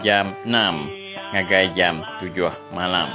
[0.05, 0.85] Jam enam
[1.33, 3.09] Ngagai jam tujuh malam.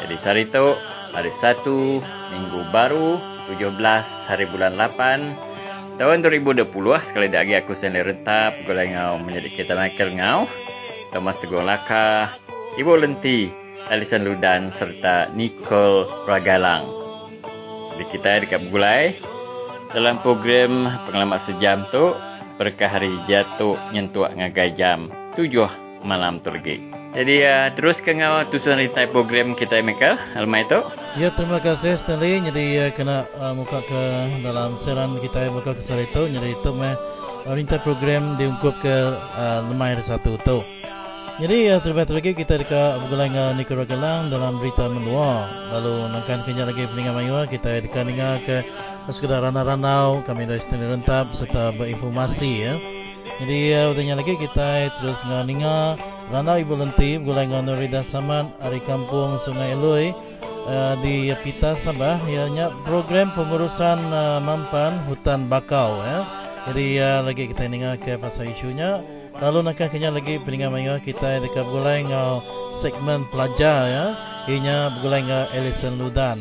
[0.00, 0.72] Jadi hari tu
[1.12, 2.00] Hari satu
[2.32, 3.80] Minggu baru 17
[4.28, 6.68] hari bulan 8 tahun 2020
[7.00, 10.44] sekali lagi aku sendiri rentap golai ngau menjadi kita Michael ngau
[11.14, 12.28] Thomas Teguh Laka
[12.76, 13.48] Ibu Lenti
[13.88, 16.84] Alison Ludan serta Nicole Ragalang
[18.00, 19.12] jadi kita dekat Gulai
[19.92, 22.16] dalam program pengalaman sejam tu
[22.56, 26.80] berkah hari jatuh nyentuh ngagai jam 7 malam tergi.
[27.10, 30.78] Jadi uh, terus ke ngau tujuan ritai program kita Michael Almai tu.
[31.18, 34.02] Ya terima kasih Stanley jadi uh, kena uh, muka ke
[34.46, 38.96] dalam siaran kita buka ke sore itu jadi itu meh uh, rintai program diungkup ke
[39.18, 40.62] uh, lemah satu tu.
[41.42, 45.50] Jadi uh, terima kasih kita dekat bergulang uh, Niko Ragalang dalam berita menua.
[45.74, 48.62] Lalu nangkan kenya lagi peningan mayu kita dekat dengar ke
[49.10, 52.78] sekedar ranau-ranau kami dari Stanley Rentap serta berinformasi ya.
[53.42, 55.98] Jadi uh, udahnya lagi kita terus dengar
[56.30, 60.29] ranau Ibu Lenti bergulang uh, Nurida Saman dari kampung Sungai Eloi.
[60.70, 66.22] Uh, di Pita Sabah ianya program pengurusan uh, mampan hutan bakau ya.
[66.70, 69.02] Jadi uh, lagi kita dengar ke pasal isunya
[69.42, 72.38] lalu nak kena lagi peningan mayu kita dekat gulai ngau
[72.70, 74.06] segmen pelajar ya.
[74.46, 76.38] Ianya bergulai ngau Ellison Ludan.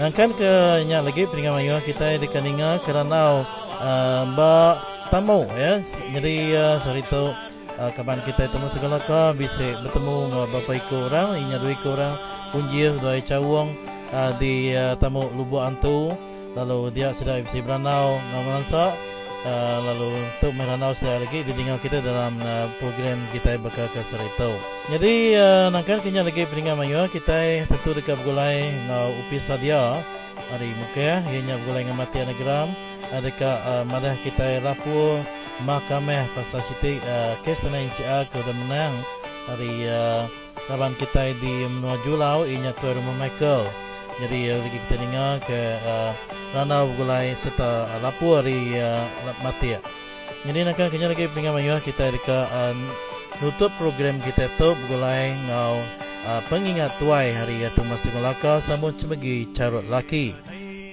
[0.00, 3.44] Dan kan ke nya lagi peningan mayu kita dekat dengar kerana
[3.84, 4.80] uh, mbak
[5.12, 5.84] tamu ya.
[6.08, 7.36] Jadi uh, tu
[7.76, 12.16] uh, kapan kita temu segala ka bisa bertemu bapa ikut orang, ianya dua ikut orang
[12.52, 13.72] punjir dari cawang
[14.12, 16.12] uh, di uh, tamu lubuk antu
[16.52, 18.92] lalu dia sudah bisa beranau ngamansa
[19.48, 24.52] uh, lalu untuk meranau sudah lagi didengar kita dalam uh, program kita bakal ke serito
[24.90, 30.02] jadi uh, nangkan kenya lagi peringat mayu kita tentu dekat bergulai ngau upi sadia.
[30.50, 32.74] Hari muka ianya bergulai dengan mati anagram
[33.22, 35.22] dekat uh, madah kita rapur
[35.62, 38.90] mahkamah pasal siti uh, kes tanah NCR ke menang.
[39.46, 40.26] Hari uh,
[40.70, 43.66] kawan kita di menua Julau inya tuan rumah Michael.
[44.20, 46.12] Jadi uh, lagi kita dengar ke uh,
[46.52, 49.08] Rana Gulai serta uh, Lapu hari uh,
[49.40, 49.74] mati.
[50.42, 52.74] Jadi nak kena lagi pengen mayu kita dekat uh,
[53.40, 55.80] nutup program kita tu Gulai ngau
[56.28, 60.36] uh, pengingat tuai hari itu mesti melaka sambung cemegi carut laki.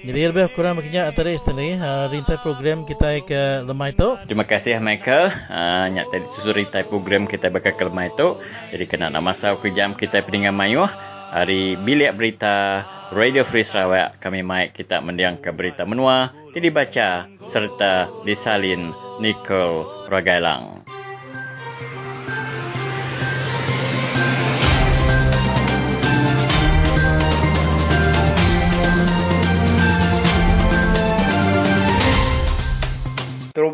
[0.00, 4.08] Jadi lebih kurang maknanya antara istri uh, rintai program kita ke lemah itu.
[4.24, 5.28] Terima kasih Michael.
[5.52, 8.40] Uh, nyak tadi susu rintai program kita bakal ke lemah itu.
[8.72, 10.88] Jadi kena nak masa ke jam kita peningan mayu.
[11.30, 16.32] Hari bilik berita Radio Free Sarawak kami mai kita mendiang ke berita menua.
[16.56, 18.88] Jadi baca serta disalin
[19.20, 20.79] Nicole Ragailang.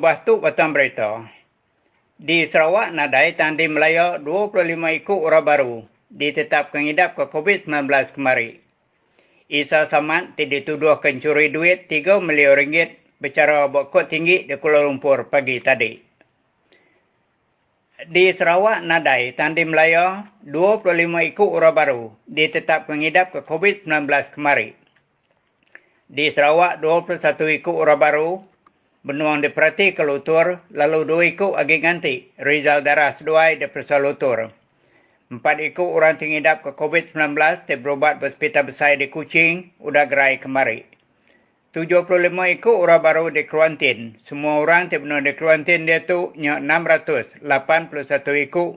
[0.07, 1.27] Terubah tu batang berita.
[2.15, 5.75] Di Sarawak, Nadai Tandi Melaya 25 ikut orang baru
[6.15, 8.63] ditetapkan hidup ke COVID-19 kemari.
[9.51, 15.59] Isa Samad dituduh curi duit 3 milion ringgit bercara bokot tinggi di Kuala Lumpur pagi
[15.59, 15.99] tadi.
[18.07, 24.07] Di Sarawak, Nadai Tandi Melaya 25 ikut orang baru ditetapkan hidup ke COVID-19
[24.39, 24.71] kemari.
[26.07, 28.55] Di Sarawak, 21 ikut orang baru
[29.07, 34.03] benuang di perhati ke lutur, lalu dua ikut agi ganti, Rizal darah seduai di persa
[34.03, 34.51] lutur.
[35.31, 37.39] Empat ikut orang tingidap ke COVID-19
[37.71, 40.83] di berobat berhospital besar di Kuching, udah gerai kemari.
[41.71, 42.09] 75
[42.57, 44.19] ikut orang baru di kuarantin.
[44.27, 47.43] Semua orang di benuang di kuarantin dia tu nyak 681
[48.49, 48.71] ikut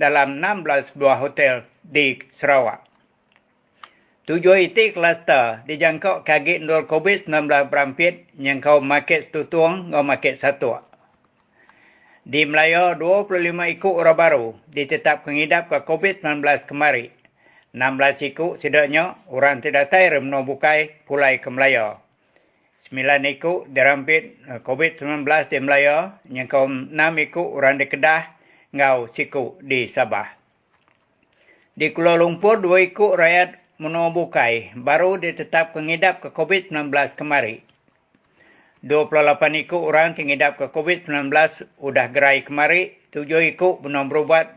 [0.00, 2.80] dalam 16 buah hotel di Sarawak.
[4.26, 10.82] Tujuh itu kluster dijangkau kaki nol COVID-19 berampit yang kau market tutuang kau market satu.
[12.26, 13.30] Di Melayu, 25
[13.78, 17.14] ikut orang baru ditetapkan hidup ke COVID-19 kemari.
[17.70, 21.94] 16 ikut sedaknya orang tidak tahu remno bukai pulai ke Melayu.
[22.86, 28.26] sembilan ikut dirampit uh, COVID-19 di Melaya, yang kaum enam ikut orang di Kedah,
[28.74, 30.26] ngau siku di Sabah.
[31.74, 37.60] Di Kuala Lumpur, dua ikut rakyat Bukai baru ditetap pengidap ke COVID-19 kemari.
[38.80, 39.36] 28
[39.68, 41.28] ikut orang pengidap ke COVID-19
[41.76, 44.56] sudah gerai kemari, tujuh ikut belum berubat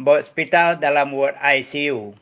[0.00, 2.16] bawa hospital dalam ward ICU.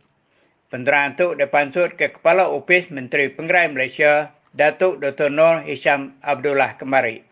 [0.75, 5.31] Penterang itu dipansut ke Kepala Opis Menteri Penggerai Malaysia, Datuk Dr.
[5.31, 7.22] Nur Hisham Abdullah kemari.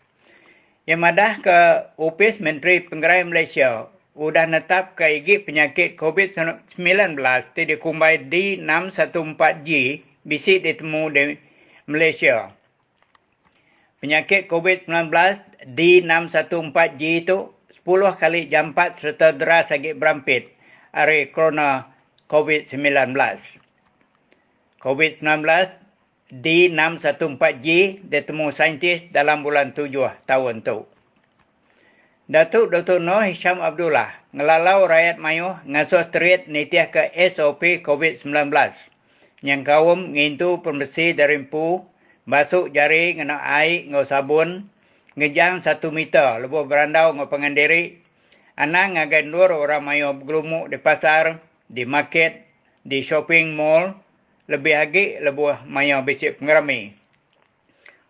[0.87, 1.58] Yang madah ke
[1.99, 7.17] Opis Menteri Penggerai Malaysia sudah netap ke igit penyakit COVID-19
[7.56, 9.70] di dikumbai D614G
[10.29, 11.23] bisik ditemu di
[11.88, 12.53] Malaysia.
[14.05, 15.09] Penyakit COVID-19
[15.73, 17.38] D614G itu
[17.82, 20.53] 10 kali jampat serta deras sakit berampit
[20.93, 21.88] hari corona
[22.29, 23.17] COVID-19.
[24.82, 25.47] COVID-19
[26.32, 27.69] D614G
[28.09, 29.88] ditemu saintis dalam bulan 7
[30.29, 30.85] tahun itu.
[32.31, 33.03] Datuk Dr.
[33.03, 38.47] Noh Hisham Abdullah ngelalau rakyat mayu ngasuh terit nitiah ke SOP COVID-19.
[39.43, 41.83] Yang kaum ngintu pembersih dari empu,
[42.23, 44.71] basuk jari ngena air ngau sabun,
[45.19, 47.99] ngejang satu meter lebuh berandau ngau pengandiri,
[48.55, 52.47] anak ngagai nur orang mayu bergelumuk di pasar, di market,
[52.87, 53.99] di shopping mall,
[54.47, 56.95] lebih lagi lebuh mayu bisik pengerami.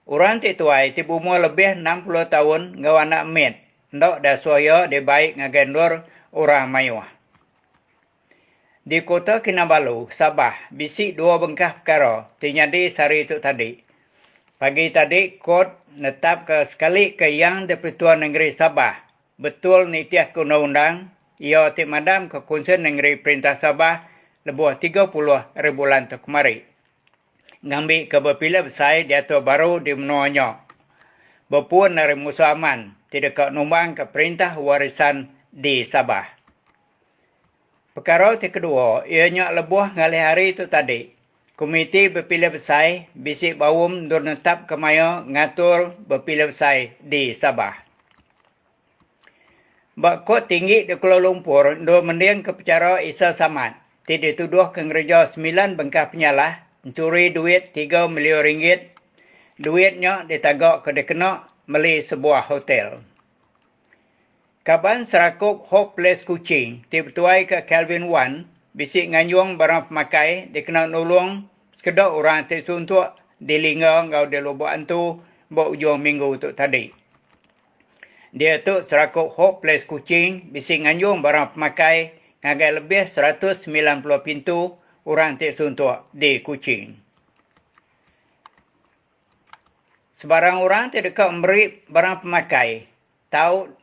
[0.04, 3.61] Orang tituai tibu umur lebih 60 tahun ngau anak met
[3.92, 6.02] ndok da soyo de baik ngagendur
[6.32, 7.08] orang mayuah.
[8.82, 13.78] Di kota Kinabalu, Sabah, bisik dua bengkah perkara terjadi sehari itu tadi.
[14.58, 18.98] Pagi tadi, kot netap ke sekali ke yang di Pertuan Negeri Sabah.
[19.38, 24.02] Betul nitiah ke undang-undang, ia otik madam ke konsen Negeri Perintah Sabah
[24.42, 25.14] lebuh 30
[25.54, 26.66] ribulan tu kemari.
[27.62, 30.58] Ngambil ke berpilih besar di atas baru di menuanya.
[31.46, 36.24] Berpuan dari musuh aman, tidak kau numbang ke perintah warisan di Sabah.
[37.92, 41.12] Perkara yang kedua, ianya lebuh ngalih hari itu tadi.
[41.52, 47.76] Komiti berpilih besar bisik bawum dur netap kemaya ngatur berpilih besar di Sabah.
[49.92, 53.76] Bakot tinggi di Kuala Lumpur dur mendiang ke pecara Isa Samad.
[54.08, 58.96] Tidak tuduh ke gereja sembilan bengkah penyalah mencuri duit 3 milion ringgit.
[59.60, 63.02] Duitnya ditagak ke dekenak meli sebuah hotel.
[64.62, 68.46] Kaban serakuk Hope Place Kuching, tiba-tuai ke Calvin One,
[68.78, 71.50] bisik nganyung barang pemakai, dikenal nulung
[71.82, 75.18] sekedar orang tersuntuk di lingga ngau di lubuk antu
[75.50, 76.94] buat ujung minggu tu tadi.
[78.30, 82.14] Dia tu serakuk Hope Place Kuching, bisik nganyung barang pemakai,
[82.46, 83.66] ngagai lebih 190
[84.22, 87.01] pintu orang tersuntuk di Kuching.
[90.22, 92.86] Sebarang orang tidak memberi barang pemakai.
[93.34, 93.74] Tahu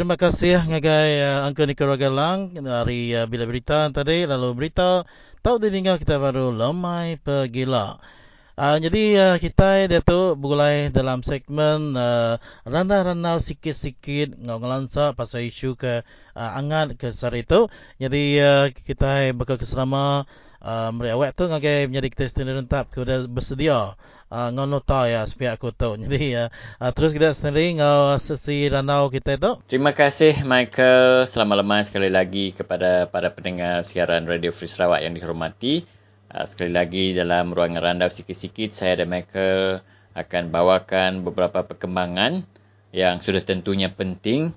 [0.06, 4.30] Terima kasih ngagai uh, Uncle Nika Ragalang dari uh, Bila Berita tadi.
[4.30, 5.02] Lalu berita
[5.42, 7.98] tahu didengar kita baru lemai pergila.
[8.54, 12.38] Uh, jadi uh, kita dia tu mulai dalam segmen uh,
[12.70, 16.06] randa-randa sikit-sikit ngalansa pasal isu ke
[16.38, 17.66] uh, angat ke sari itu.
[17.98, 20.30] Jadi uh, kita bakal keselama
[20.66, 23.94] uh, mereka awak tu ngagai menjadi kita sendiri rentap kita bersedia
[24.34, 25.94] uh, nota ya sepihak aku tu.
[26.04, 26.50] Jadi uh,
[26.92, 29.62] terus kita sendiri ngau sesi ranau kita tu.
[29.70, 31.30] Terima kasih Michael.
[31.30, 35.86] Selamat lemah sekali lagi kepada para pendengar siaran Radio Free Sarawak yang dihormati.
[36.34, 39.86] Uh, sekali lagi dalam ruangan randau sikit-sikit saya dan Michael
[40.18, 42.48] akan bawakan beberapa perkembangan
[42.96, 44.56] yang sudah tentunya penting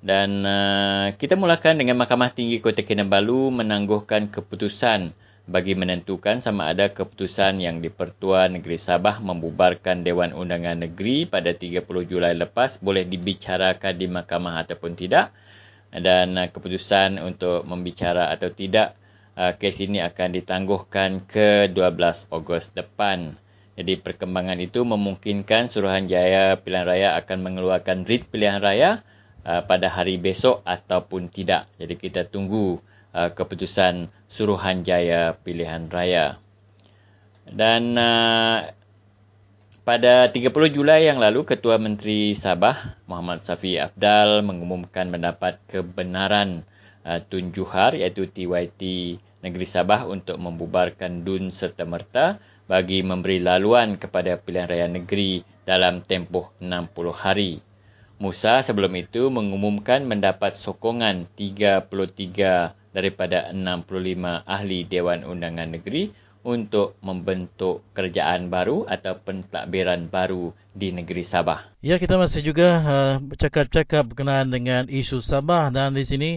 [0.00, 5.12] dan uh, kita mulakan dengan Mahkamah Tinggi Kota Kinabalu menangguhkan keputusan
[5.50, 11.82] bagi menentukan sama ada keputusan yang di-Pertuan Negeri Sabah membubarkan Dewan Undangan Negeri pada 30
[12.06, 15.34] Julai lepas boleh dibicarakan di mahkamah ataupun tidak
[15.90, 18.94] dan uh, keputusan untuk membicara atau tidak
[19.34, 23.34] uh, kes ini akan ditangguhkan ke 12 Ogos depan.
[23.74, 29.02] Jadi perkembangan itu memungkinkan Suruhanjaya Pilihan Raya akan mengeluarkan writ pilihan raya
[29.42, 31.66] uh, pada hari besok ataupun tidak.
[31.74, 32.78] Jadi kita tunggu
[33.10, 34.06] keputusan
[34.40, 36.40] Suruhanjaya Pilihan Raya.
[37.44, 38.72] Dan uh,
[39.84, 46.64] pada 30 Julai yang lalu, Ketua Menteri Sabah Muhammad Safi Abdal mengumumkan mendapat kebenaran
[47.04, 48.80] uh, Tun Juhar iaitu TYT
[49.44, 56.48] Negeri Sabah untuk membubarkan DUN serta-merta bagi memberi laluan kepada pilihan raya negeri dalam tempoh
[56.64, 57.60] 60 hari.
[58.16, 67.84] Musa sebelum itu mengumumkan mendapat sokongan 33 daripada 65 ahli Dewan Undangan Negeri untuk membentuk
[67.92, 71.68] kerajaan baru atau pentadbiran baru di negeri Sabah.
[71.84, 76.30] Ya, kita masih juga uh, bercakap-cakap berkenaan dengan isu Sabah dan di sini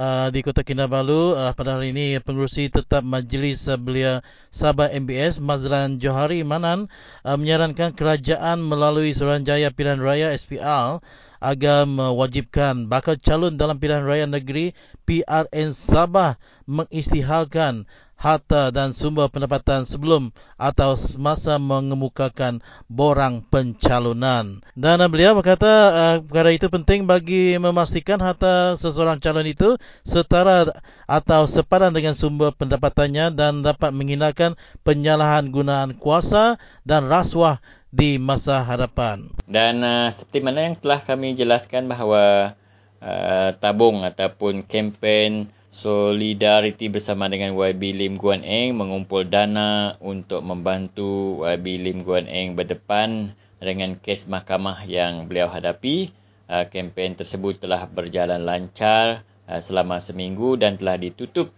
[0.00, 6.00] uh, di Kota Kinabalu uh, pada hari ini pengurusi tetap Majlis Belia Sabah MBS Mazlan
[6.00, 6.88] Johari Manan
[7.20, 11.04] uh, menyarankan kerajaan melalui Suruhanjaya Pilihan Raya SPL
[11.42, 16.38] agar mewajibkan bakal calon dalam pilihan raya negeri PRN Sabah
[16.70, 17.90] mengistihalkan
[18.22, 24.62] harta dan sumber pendapatan sebelum atau semasa mengemukakan borang pencalonan.
[24.78, 29.74] Dan beliau berkata uh, perkara itu penting bagi memastikan harta seseorang calon itu
[30.06, 30.70] setara
[31.10, 34.54] atau sepadan dengan sumber pendapatannya dan dapat menghinakan
[34.86, 37.58] penyalahan gunaan kuasa dan rasuah
[37.92, 39.28] di masa hadapan.
[39.44, 42.56] Dan uh, seperti mana yang telah kami jelaskan bahawa
[43.04, 51.44] uh, tabung ataupun kempen solidariti bersama dengan YB Lim Guan Eng mengumpul dana untuk membantu
[51.44, 56.16] YB Lim Guan Eng berdepan dengan kes mahkamah yang beliau hadapi.
[56.48, 61.48] Uh, kempen tersebut telah berjalan lancar uh, selama seminggu dan telah ditutup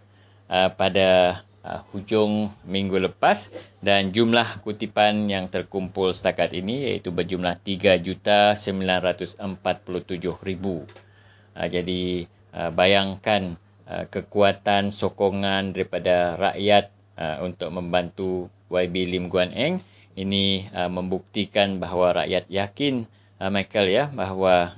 [0.47, 3.49] uh, pada uh, hujung minggu lepas
[3.81, 9.41] dan jumlah kutipan yang terkumpul setakat ini iaitu berjumlah 3,947,000.
[11.57, 13.57] Uh, jadi uh, bayangkan
[13.89, 19.81] uh, kekuatan sokongan daripada rakyat uh, untuk membantu YB Lim Guan Eng
[20.15, 23.09] ini uh, membuktikan bahawa rakyat yakin
[23.41, 24.77] uh, Michael ya bahawa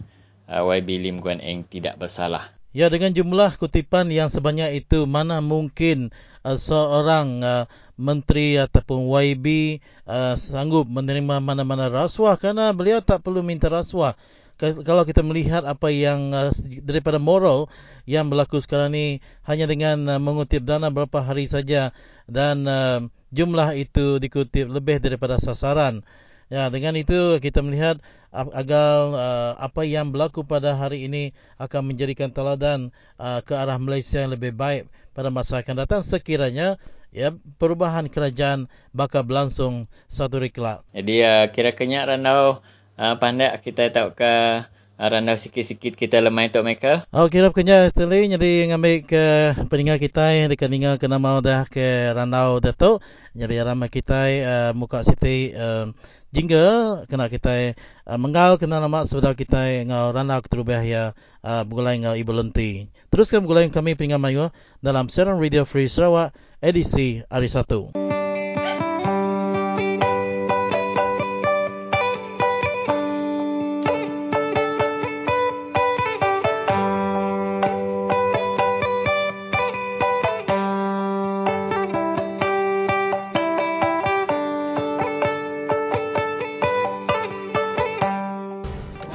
[0.49, 2.56] uh, YB Lim Guan Eng tidak bersalah.
[2.77, 6.13] Ya dengan jumlah kutipan yang sebanyak itu mana mungkin
[6.45, 7.65] uh, seorang uh,
[7.97, 14.13] menteri ataupun YB uh, sanggup menerima mana-mana rasuah kerana beliau tak perlu minta rasuah.
[14.61, 16.53] Kalau kita melihat apa yang uh,
[16.85, 17.65] daripada moral
[18.05, 21.97] yang berlaku sekarang ni hanya dengan uh, mengutip dana berapa hari saja
[22.29, 23.01] dan uh,
[23.33, 26.05] jumlah itu dikutip lebih daripada sasaran.
[26.47, 27.99] Ya, dengan itu kita melihat
[28.31, 34.23] agar uh, apa yang berlaku pada hari ini akan menjadikan teladan uh, ke arah Malaysia
[34.23, 36.79] yang lebih baik pada masa akan datang sekiranya
[37.11, 40.87] ya perubahan kerajaan bakal berlangsung satu hari kelak.
[40.95, 42.63] Jadi uh, kira kenyak Randau
[42.95, 44.63] uh, pandai kita tahu ke
[44.97, 47.05] Randau sikit-sikit kita lemah untuk mereka.
[47.13, 49.25] Oh, kira kenya sekali jadi ngambil ke
[49.69, 53.05] peninggal kita yang dekat tinggal ke nama dah ke Randau Datuk.
[53.37, 55.93] Jadi ramai kita uh, muka siti uh,
[56.35, 61.03] jingga kena kita uh, menggal kena nama saudara kita ngau rana keterubah ya
[61.43, 62.91] uh, bugulai ngau ibu lenti.
[63.07, 64.45] Teruskan bugulai kami peringatan mayu
[64.83, 68.26] dalam Serang Radio Free Sarawak edisi hari 1.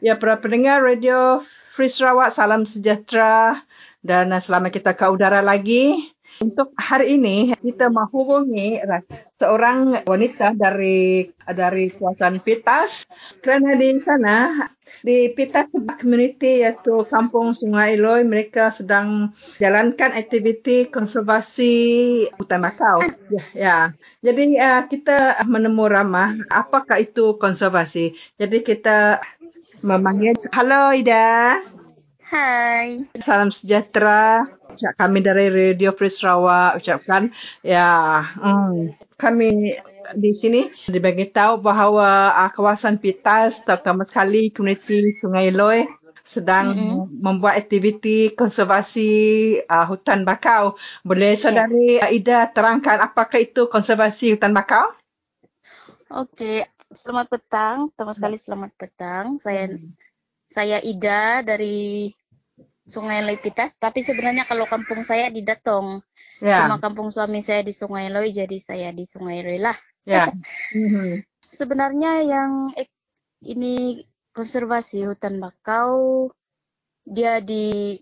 [0.00, 3.60] Ya, para pendengar Radio Free Sarawak, salam sejahtera
[4.00, 5.92] dan selamat kita ke udara lagi.
[6.40, 8.80] Untuk hari ini, kita menghubungi
[9.28, 13.04] seorang wanita dari dari kawasan Pitas
[13.44, 14.64] kerana di sana
[15.04, 21.74] di Pitas sebuah komuniti iaitu Kampung Sungai Eloy mereka sedang jalankan aktiviti konservasi
[22.40, 23.04] hutan bakau.
[23.28, 23.78] Ya, ya.
[24.24, 28.16] Jadi uh, kita menemu ramah apakah itu konservasi.
[28.40, 29.20] Jadi kita
[29.80, 31.56] memanggil Halo Ida.
[32.28, 33.08] Hai.
[33.16, 34.46] Salam sejahtera.
[34.70, 37.34] Ucap kami dari Radio Free Sarawak ucapkan
[37.66, 39.74] ya hmm, kami
[40.14, 45.82] di sini dibagi tahu bahawa uh, kawasan Pitas terutama sekali komuniti Sungai Loy
[46.22, 47.18] sedang mm-hmm.
[47.18, 49.10] membuat aktiviti konservasi
[49.66, 50.78] uh, hutan bakau.
[51.02, 52.14] Boleh saudari yeah.
[52.14, 54.86] Ida terangkan apakah itu konservasi hutan bakau?
[56.10, 57.78] Okey, selamat petang.
[57.94, 59.26] Pertama sekali selamat petang.
[59.38, 59.90] Saya mm.
[60.50, 62.10] saya Ida dari
[62.90, 66.02] Sungai Lepitas, tapi sebenarnya kalau kampung saya di Datong.
[66.42, 66.66] Ya.
[66.66, 69.76] Cuma kampung suami saya di Sungai Loi, jadi saya di Sungai Loi lah.
[70.02, 70.26] Ya.
[70.74, 71.22] mm-hmm.
[71.58, 72.74] Sebenarnya yang
[73.46, 74.02] ini
[74.34, 76.30] konservasi hutan bakau,
[77.06, 77.98] dia di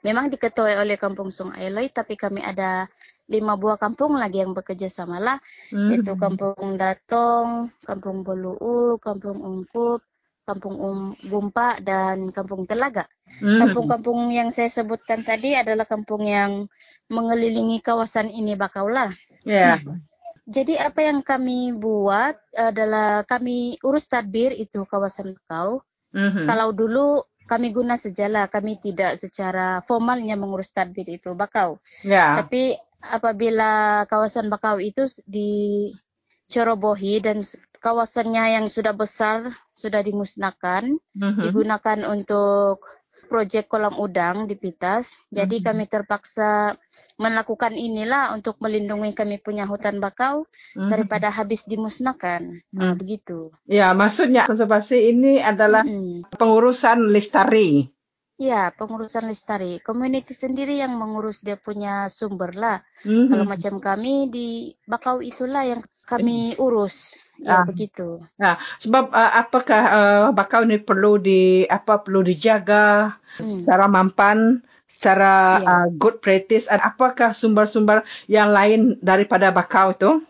[0.00, 2.88] memang diketuai oleh kampung Sungai Loi, tapi kami ada
[3.24, 5.38] lima buah kampung lagi yang bekerja sama lah.
[5.72, 5.96] Mm-hmm.
[6.00, 10.04] Itu kampung Datong, kampung Boluu, kampung Ungkup,
[10.44, 13.08] kampung um, Gumpa dan kampung Telaga.
[13.40, 13.64] Hmm.
[13.64, 16.68] Kampung-kampung yang saya sebutkan tadi adalah kampung yang
[17.08, 19.10] mengelilingi kawasan ini Bakaulah.
[19.42, 19.80] Ya.
[19.80, 19.98] Yeah.
[20.44, 25.80] Jadi apa yang kami buat adalah kami urus tadbir itu kawasan Bakau.
[26.12, 26.44] Mm-hmm.
[26.44, 31.80] Kalau dulu kami guna sejala, kami tidak secara formalnya mengurus tadbir itu Bakau.
[32.04, 32.44] Yeah.
[32.44, 32.76] Tapi
[33.10, 37.44] apabila kawasan Bakau itu dicerobohi dan
[37.84, 41.42] kawasannya yang sudah besar sudah dimusnahkan, uh-huh.
[41.44, 42.80] digunakan untuk
[43.28, 45.20] projek kolam udang di Pitas.
[45.28, 45.66] Jadi uh-huh.
[45.68, 46.80] kami terpaksa
[47.14, 50.88] melakukan inilah untuk melindungi kami punya hutan bakau uh-huh.
[50.88, 52.64] daripada habis dimusnahkan.
[52.72, 53.52] Nah, begitu.
[53.68, 56.24] Ya, maksudnya konservasi ini adalah uh-huh.
[56.34, 57.93] pengurusan lestari.
[58.34, 59.78] Ya, pengurusan lestari.
[59.78, 62.82] Komuniti sendiri yang mengurus dia punya sumber lah.
[63.06, 63.30] Uh-huh.
[63.30, 64.48] Kalau macam kami di
[64.90, 67.14] bakau itulah yang kami urus.
[67.38, 68.22] Ya, uh, begitu.
[68.38, 73.46] Ya, sebab uh, apakah uh, bakau ni perlu di apa perlu dijaga hmm.
[73.46, 75.66] secara mampan, secara ya.
[75.66, 80.22] uh, good practice dan apakah sumber-sumber yang lain daripada bakau itu?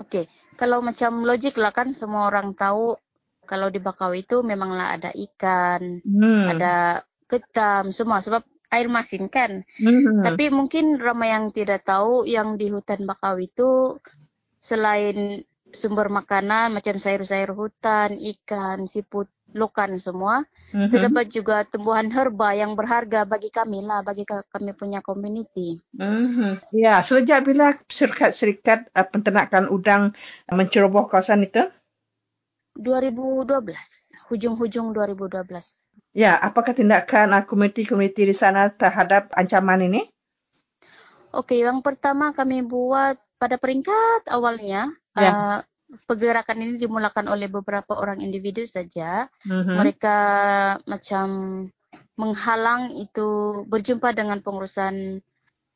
[0.00, 2.96] Okey, kalau macam logik lah kan semua orang tahu
[3.44, 6.56] kalau di bakau itu memanglah ada ikan, hmm.
[6.56, 8.42] ada ketam, semua sebab
[8.74, 9.62] air masin kan.
[9.78, 10.22] Hmm.
[10.24, 13.98] Tapi mungkin ramai yang tidak tahu yang di hutan bakau itu
[14.58, 20.46] selain sumber makanan macam sayur-sayur hutan, ikan, siput, lokan semua.
[20.74, 20.90] Mm-hmm.
[20.90, 25.78] Terdapat juga tumbuhan herba yang berharga bagi kami lah, bagi kami punya community.
[25.94, 26.74] Mm-hmm.
[26.74, 30.14] Ya, sejak bila syarikat-syarikat uh, penternakan udang
[30.50, 31.70] menceroboh kawasan itu?
[32.74, 36.14] 2012, hujung-hujung 2012.
[36.14, 40.02] Ya, apakah tindakan uh, komuniti-komuniti di sana terhadap ancaman ini?
[41.34, 45.30] Okey, yang pertama kami buat pada peringkat awalnya ya.
[45.30, 45.58] uh,
[46.06, 49.26] pergerakan ini dimulakan oleh beberapa orang individu saja.
[49.46, 49.74] Uh-huh.
[49.78, 50.18] Mereka
[50.86, 51.26] macam
[52.14, 55.18] menghalang itu berjumpa dengan pengurusan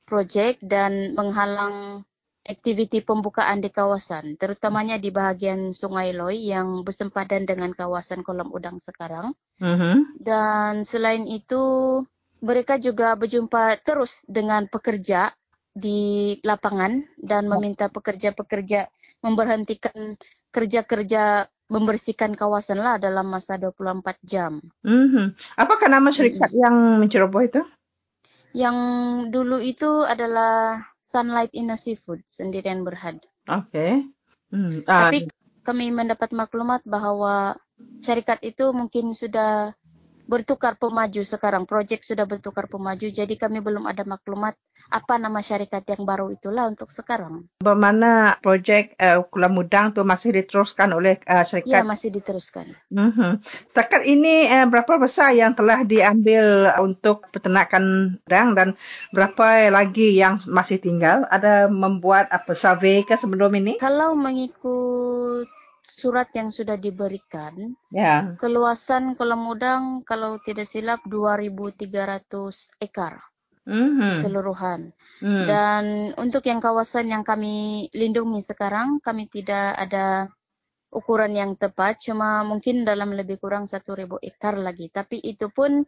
[0.06, 2.06] projek dan menghalang
[2.48, 8.80] aktiviti pembukaan di kawasan, terutamanya di bahagian Sungai Loi yang bersempadan dengan kawasan kolam udang
[8.80, 9.36] sekarang.
[9.60, 10.00] Uh-huh.
[10.16, 11.60] Dan selain itu,
[12.40, 15.36] mereka juga berjumpa terus dengan pekerja
[15.76, 18.90] di lapangan dan meminta pekerja-pekerja
[19.22, 20.18] memberhentikan
[20.50, 24.58] kerja-kerja membersihkan kawasan lah dalam masa 24 jam.
[24.82, 25.36] Mm-hmm.
[25.60, 26.64] Apakah nama syarikat mm-hmm.
[26.64, 27.62] yang menceroboh itu?
[28.56, 28.76] Yang
[29.28, 33.16] dulu itu adalah Sunlight Inno Seafood sendirian berhad.
[33.48, 34.12] Okey.
[34.52, 34.84] Hmm.
[34.84, 35.08] Ah.
[35.08, 35.24] Tapi
[35.64, 37.56] kami mendapat maklumat bahawa
[37.96, 39.72] syarikat itu mungkin sudah
[40.28, 41.64] bertukar pemaju sekarang.
[41.64, 43.08] Projek sudah bertukar pemaju.
[43.08, 44.52] Jadi kami belum ada maklumat
[44.88, 47.44] apa nama syarikat yang baru itulah untuk sekarang.
[47.60, 51.84] Bagaimana projek uh, Kuala Mudang tu masih diteruskan oleh uh, syarikat?
[51.84, 52.72] Ya, masih diteruskan.
[52.88, 53.36] Uh-huh.
[53.68, 58.68] Setakat ini uh, berapa besar yang telah diambil untuk peternakan udang dan
[59.12, 61.28] berapa lagi yang masih tinggal?
[61.28, 63.76] Ada membuat apa survey ke sebelum ini?
[63.76, 65.48] Kalau mengikut
[65.98, 67.74] surat yang sudah diberikan.
[67.90, 68.38] Ya.
[68.38, 73.18] Keluasan kolam udang kalau tidak silap 2300 ekar.
[73.68, 74.10] Mm-hmm.
[74.16, 74.80] Keseluruhan.
[75.20, 75.44] Mm.
[75.44, 75.84] Dan
[76.16, 80.32] untuk yang kawasan yang kami lindungi sekarang, kami tidak ada
[80.88, 82.00] ukuran yang tepat.
[82.00, 84.88] Cuma mungkin dalam lebih kurang 1000 ekar lagi.
[84.88, 85.84] Tapi itu pun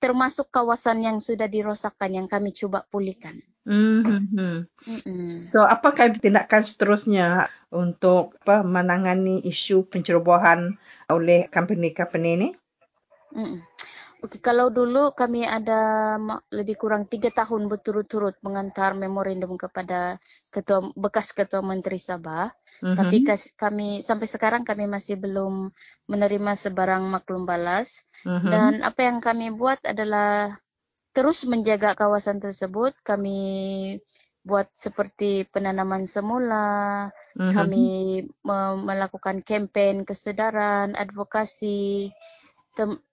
[0.00, 3.36] termasuk kawasan yang sudah dirosakkan yang kami cuba pulihkan.
[3.66, 4.56] Mm-hmm.
[4.70, 5.26] Mm-hmm.
[5.50, 10.78] So, apakah tindakan seterusnya untuk apa, menangani isu pencerobohan
[11.10, 12.48] oleh company-company ini?
[13.34, 13.75] Mm-hmm.
[14.16, 16.16] Okay, kalau dulu kami ada
[16.48, 20.16] lebih kurang tiga tahun berturut-turut mengantar memorandum kepada
[20.48, 22.48] ketua bekas ketua Menteri Sabah,
[22.80, 22.96] mm-hmm.
[22.96, 23.16] tapi
[23.54, 25.68] kami sampai sekarang kami masih belum
[26.08, 28.08] menerima sebarang maklum balas.
[28.24, 28.50] Mm-hmm.
[28.50, 30.56] Dan apa yang kami buat adalah
[31.12, 32.96] terus menjaga kawasan tersebut.
[33.04, 33.40] Kami
[34.46, 37.52] buat seperti penanaman semula, mm-hmm.
[37.52, 37.86] kami
[38.80, 42.14] melakukan kempen kesedaran, advokasi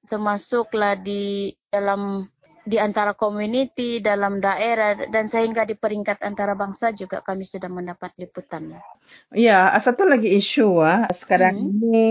[0.07, 2.27] termasuklah di dalam
[2.63, 8.15] di antara komuniti dalam daerah dan sehingga di peringkat antara bangsa juga kami sudah mendapat
[8.15, 8.79] liputan.
[9.35, 11.71] Ya, satu lagi isu ah sekarang hmm.
[11.75, 12.09] ini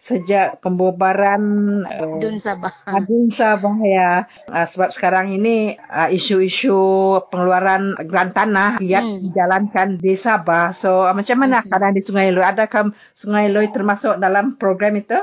[0.00, 1.44] sejak pembubaran
[1.84, 2.72] uh, Dun Sabah.
[3.04, 4.24] Dun Sabah ya.
[4.48, 9.28] Uh, sebab sekarang ini uh, isu-isu pengeluaran grant tanah yang hmm.
[9.28, 10.72] dijalankan di Sabah.
[10.72, 11.68] So uh, macam mana hmm.
[11.68, 12.48] keadaan di Sungai Loi?
[12.48, 15.20] Adakah Sungai Loi termasuk dalam program itu?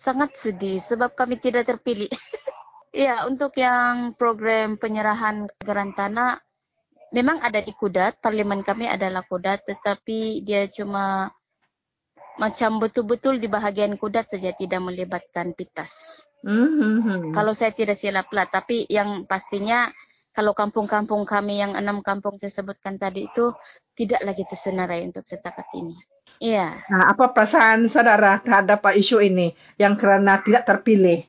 [0.00, 2.08] Sangat sedih sebab kami tidak terpilih.
[2.96, 6.40] ya, untuk yang program penyerahan geran tanah
[7.12, 11.28] memang ada di Kudat, parlimen kami adalah Kudat tetapi dia cuma
[12.40, 16.24] macam betul-betul di bahagian Kudat saja tidak melibatkan Pitas.
[16.40, 17.36] Mm-hmm.
[17.36, 19.92] Kalau saya tidak silap lah, tapi yang pastinya
[20.32, 23.52] kalau kampung-kampung kami yang enam kampung saya sebutkan tadi itu
[23.92, 25.92] tidak lagi tersenarai untuk setakat ini.
[26.40, 26.80] Iya.
[26.88, 31.20] Nah, apa perasaan saudara terhadap isu ini yang kerana tidak terpilih?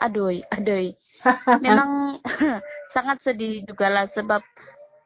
[0.00, 0.96] Aduh, aduh.
[1.64, 2.16] Memang
[2.96, 4.40] sangat sedih juga lah sebab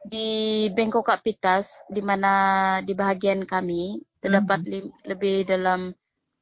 [0.07, 2.31] di Bengkok Kapitas di mana
[2.79, 4.91] di bahagian kami terdapat mm -hmm.
[5.11, 5.91] lebih dalam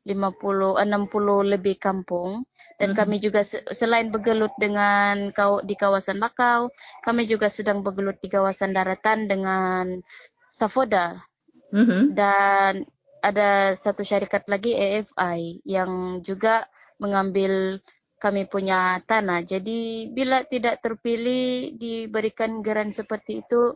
[0.06, 2.46] 50 60 lebih kampung
[2.78, 3.00] dan mm -hmm.
[3.02, 3.42] kami juga
[3.74, 6.70] selain bergelut dengan kau di kawasan Bakau,
[7.02, 10.06] kami juga sedang bergelut di kawasan daratan dengan
[10.54, 11.26] Safoda
[11.74, 12.02] Mm-hmm.
[12.14, 12.86] Dan
[13.26, 16.70] ada satu syarikat lagi AFI yang juga
[17.02, 17.82] mengambil
[18.22, 19.42] kami punya tanah.
[19.42, 23.76] Jadi bila tidak terpilih diberikan geran seperti itu,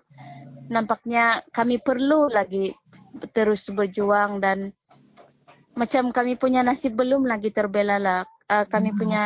[0.69, 2.73] nampaknya kami perlu lagi
[3.33, 4.69] terus berjuang dan
[5.73, 8.21] macam kami punya nasib belum lagi terbela lah.
[8.49, 9.01] Uh, kami mm-hmm.
[9.01, 9.25] punya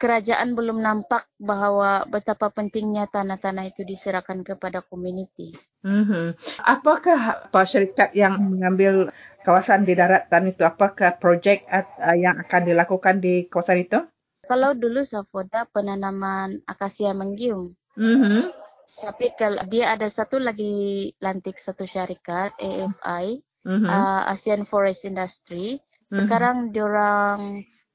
[0.00, 5.52] kerajaan belum nampak bahawa betapa pentingnya tanah-tanah itu diserahkan kepada komuniti.
[5.84, 6.40] Mm-hmm.
[6.64, 9.12] Apakah apa syarikat yang mengambil
[9.44, 10.64] kawasan di daratan itu?
[10.64, 14.00] Apakah projek uh, yang akan dilakukan di kawasan itu?
[14.48, 17.76] Kalau dulu Safoda penanaman akasia menggium.
[18.00, 18.56] Mm-hmm.
[19.04, 23.86] Tapi kalau dia ada satu lagi lantik satu syarikat AFI, mm-hmm.
[23.86, 25.76] uh, ASEAN Forest Industry.
[25.76, 26.16] Mm-hmm.
[26.16, 26.74] Sekarang mm-hmm.
[26.74, 27.40] diorang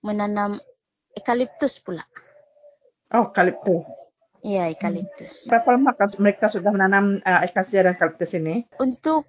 [0.05, 0.61] menanam
[1.15, 2.03] eukaliptus pula.
[3.15, 3.95] Oh, eukaliptus.
[4.45, 5.49] Iya, eukaliptus.
[5.49, 8.67] Berapa lama mereka sudah menanam uh, akasia dan eukaliptus ini?
[8.77, 9.25] Untuk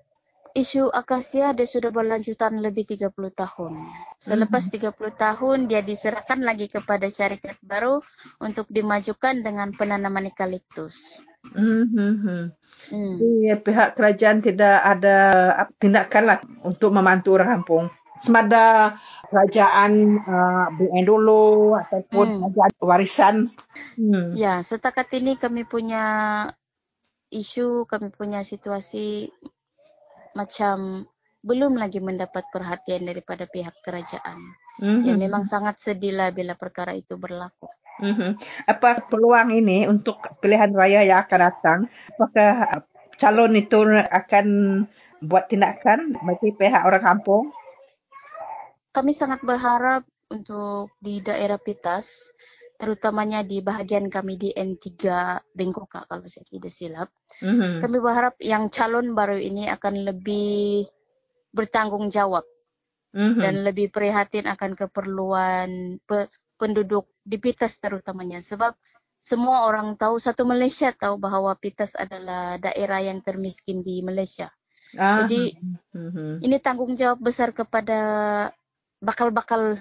[0.57, 3.73] isu akasia dia sudah berlanjutan lebih 30 tahun.
[4.21, 4.93] Selepas mm -hmm.
[5.01, 8.01] 30 tahun dia diserahkan lagi kepada syarikat baru
[8.41, 11.21] untuk dimajukan dengan penanaman eukaliptus.
[11.53, 12.41] Mm -hmm.
[12.93, 13.15] mm.
[13.21, 15.17] Jadi pihak kerajaan tidak ada
[15.81, 17.87] tindakan lah untuk membantu orang kampung
[18.19, 18.97] semada
[19.29, 22.41] kerajaan uh, BN dulu ataupun hmm.
[22.55, 23.37] kerajaan warisan.
[23.97, 24.33] Hmm.
[24.37, 26.05] Ya, setakat ini kami punya
[27.31, 29.31] isu, kami punya situasi
[30.37, 31.09] macam
[31.47, 34.39] belum lagi mendapat perhatian daripada pihak kerajaan.
[34.83, 35.07] Mm-hmm.
[35.09, 37.71] Ya memang sangat sedih lah bila perkara itu berlaku.
[38.03, 38.31] Mm-hmm.
[38.69, 41.79] Apa peluang ini untuk pilihan raya yang akan datang?
[42.19, 42.85] Apakah
[43.17, 44.47] calon itu akan
[45.25, 47.55] buat tindakan bagi pihak orang kampung?
[48.97, 52.33] Kami sangat berharap untuk di daerah Pitas,
[52.81, 54.89] terutamanya di bahagian kami di N3
[55.53, 57.09] Bengkok kalau saya tidak silap.
[57.45, 57.85] Mm-hmm.
[57.85, 60.89] Kami berharap yang calon baru ini akan lebih
[61.53, 62.49] bertanggung jawab
[63.13, 63.41] mm-hmm.
[63.45, 68.41] dan lebih prihatin akan keperluan pe- penduduk di Pitas terutamanya.
[68.41, 68.73] Sebab
[69.21, 74.49] semua orang tahu, satu Malaysia tahu bahawa Pitas adalah daerah yang termiskin di Malaysia.
[74.97, 75.25] Ah.
[75.25, 75.53] Jadi
[75.93, 76.45] mm-hmm.
[76.45, 77.99] ini tanggung jawab besar kepada
[79.01, 79.81] bakal-bakal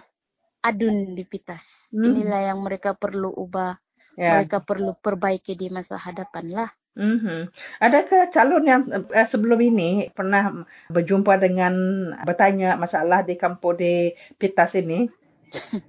[0.65, 1.93] adun di Pitas.
[1.93, 2.10] Hmm.
[2.10, 3.78] Inilah yang mereka perlu ubah,
[4.17, 4.41] yeah.
[4.41, 6.71] mereka perlu perbaiki di masa hadapan lah.
[6.95, 7.51] Mm-hmm.
[7.84, 11.75] Adakah calon yang eh, sebelum ini pernah berjumpa dengan
[12.23, 15.04] bertanya masalah di kampung di Pitas ini?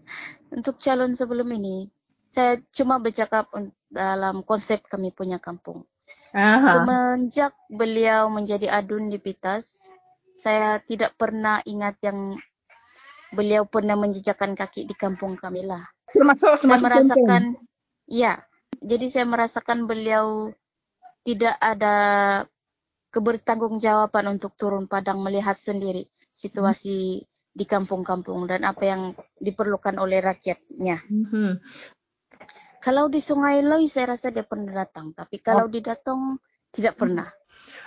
[0.56, 1.86] Untuk calon sebelum ini,
[2.26, 3.46] saya cuma bercakap
[3.86, 5.86] dalam konsep kami punya kampung.
[6.34, 6.82] Aha.
[6.82, 9.94] Semenjak beliau menjadi adun di Pitas,
[10.34, 12.34] saya tidak pernah ingat yang
[13.36, 15.84] beliau pernah menjejakkan kaki di kampung kami lah.
[16.10, 17.60] termasuk saya merasakan
[18.08, 18.40] ya
[18.80, 20.54] jadi saya merasakan beliau
[21.26, 21.96] tidak ada
[23.10, 27.26] kebertanggungjawaban untuk turun padang melihat sendiri situasi hmm.
[27.56, 29.02] di kampung-kampung dan apa yang
[29.40, 31.00] diperlukan oleh rakyatnya.
[31.08, 31.56] Hmm.
[32.84, 35.72] Kalau di Sungai Loi saya rasa dia pernah datang, tapi kalau oh.
[35.72, 36.38] di Datong
[36.70, 37.26] tidak pernah.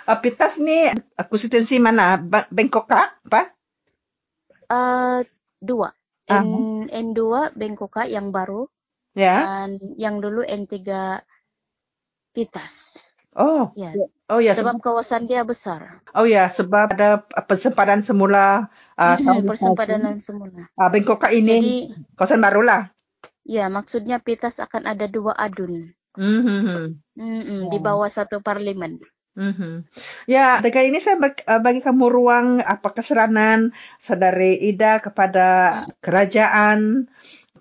[0.04, 0.90] Uh, Pitas ni
[1.30, 2.20] konstituensi mana?
[2.50, 3.54] Bangkok apa?
[4.66, 5.22] Uh,
[5.60, 5.92] dua.
[6.30, 6.86] N, uh-huh.
[6.88, 7.20] N2
[7.58, 8.66] Bengkoka yang baru.
[9.14, 9.66] Ya.
[9.66, 10.78] Dan yang dulu N3
[12.30, 13.04] Pitas.
[13.34, 13.70] Oh.
[13.78, 13.94] Ya.
[14.30, 14.54] Oh ya.
[14.54, 16.02] Sebab, sebab kawasan dia besar.
[16.14, 18.70] Oh ya, sebab ada persempadan semula.
[18.94, 20.70] Uh, hmm, persempadan semula.
[20.78, 21.76] Uh, Bengkoka ini Jadi,
[22.14, 22.90] kawasan barulah.
[23.42, 25.90] Ya, maksudnya Pitas akan ada dua adun.
[26.14, 27.02] Mm-hmm.
[27.18, 29.02] Mm-hmm, Di bawah satu parlimen.
[29.38, 29.74] Mm-hmm.
[30.26, 33.70] Ya, dengan ini saya uh, bagi kamu ruang apa keseranan
[34.02, 37.06] saudari Ida kepada kerajaan,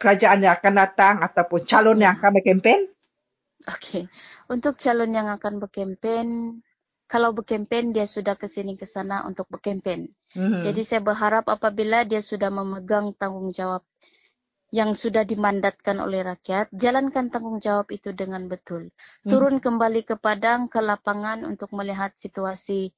[0.01, 2.89] kerajaan yang akan datang ataupun calon yang akan berkempen.
[3.69, 4.09] Okey,
[4.49, 6.59] untuk calon yang akan berkempen,
[7.05, 10.09] kalau berkempen dia sudah ke sini ke sana untuk berkempen.
[10.33, 10.61] Mm-hmm.
[10.65, 13.85] Jadi saya berharap apabila dia sudah memegang tanggungjawab
[14.69, 18.93] yang sudah dimandatkan oleh rakyat, jalankan tanggungjawab itu dengan betul.
[19.25, 19.29] Hmm.
[19.29, 19.65] Turun hmm.
[19.65, 22.93] kembali ke padang, ke lapangan untuk melihat situasi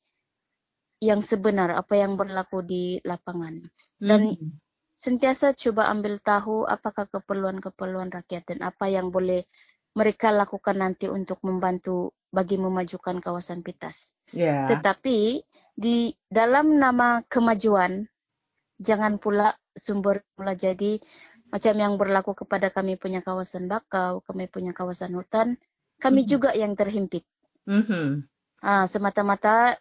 [1.02, 3.64] yang sebenar, apa yang berlaku di lapangan.
[3.96, 4.60] Dan hmm.
[4.92, 9.48] sentiasa cuba ambil tahu apakah keperluan-keperluan rakyat dan apa yang boleh
[9.96, 14.16] mereka lakukan nanti untuk membantu bagi memajukan kawasan Pitas.
[14.32, 14.72] Yeah.
[14.72, 15.44] Tetapi
[15.76, 18.08] di dalam nama kemajuan,
[18.80, 21.00] jangan pula sumber pula jadi
[21.52, 25.60] macam yang berlaku kepada kami punya kawasan bakau, kami punya kawasan hutan,
[26.00, 26.32] kami mm-hmm.
[26.32, 27.28] juga yang terhimpit.
[27.68, 28.26] Mm-hmm.
[28.64, 29.76] Uh, semata-mata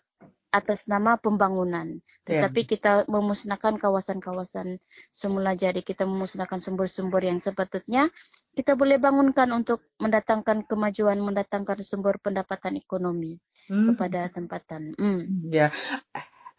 [0.51, 2.03] atas nama pembangunan.
[2.27, 2.71] Tetapi yeah.
[2.75, 4.83] kita memusnahkan kawasan-kawasan
[5.15, 8.11] semula jadi kita memusnahkan sumber-sumber yang sepatutnya
[8.55, 13.39] kita boleh bangunkan untuk mendatangkan kemajuan, mendatangkan sumber pendapatan ekonomi
[13.71, 13.95] mm.
[13.95, 14.91] kepada tempatan.
[14.99, 15.55] Mm.
[15.55, 15.71] Yeah.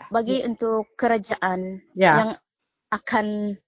[0.08, 2.16] Bagi untuk kerajaan yeah.
[2.16, 2.32] yang
[2.92, 3.60] akan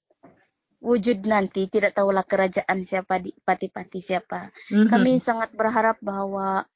[0.84, 4.52] wujud nanti tidak tahulah kerajaan siapa di pati-pati siapa.
[4.52, 4.92] Mm-hmm.
[4.92, 6.68] Kami sangat berharap bahawa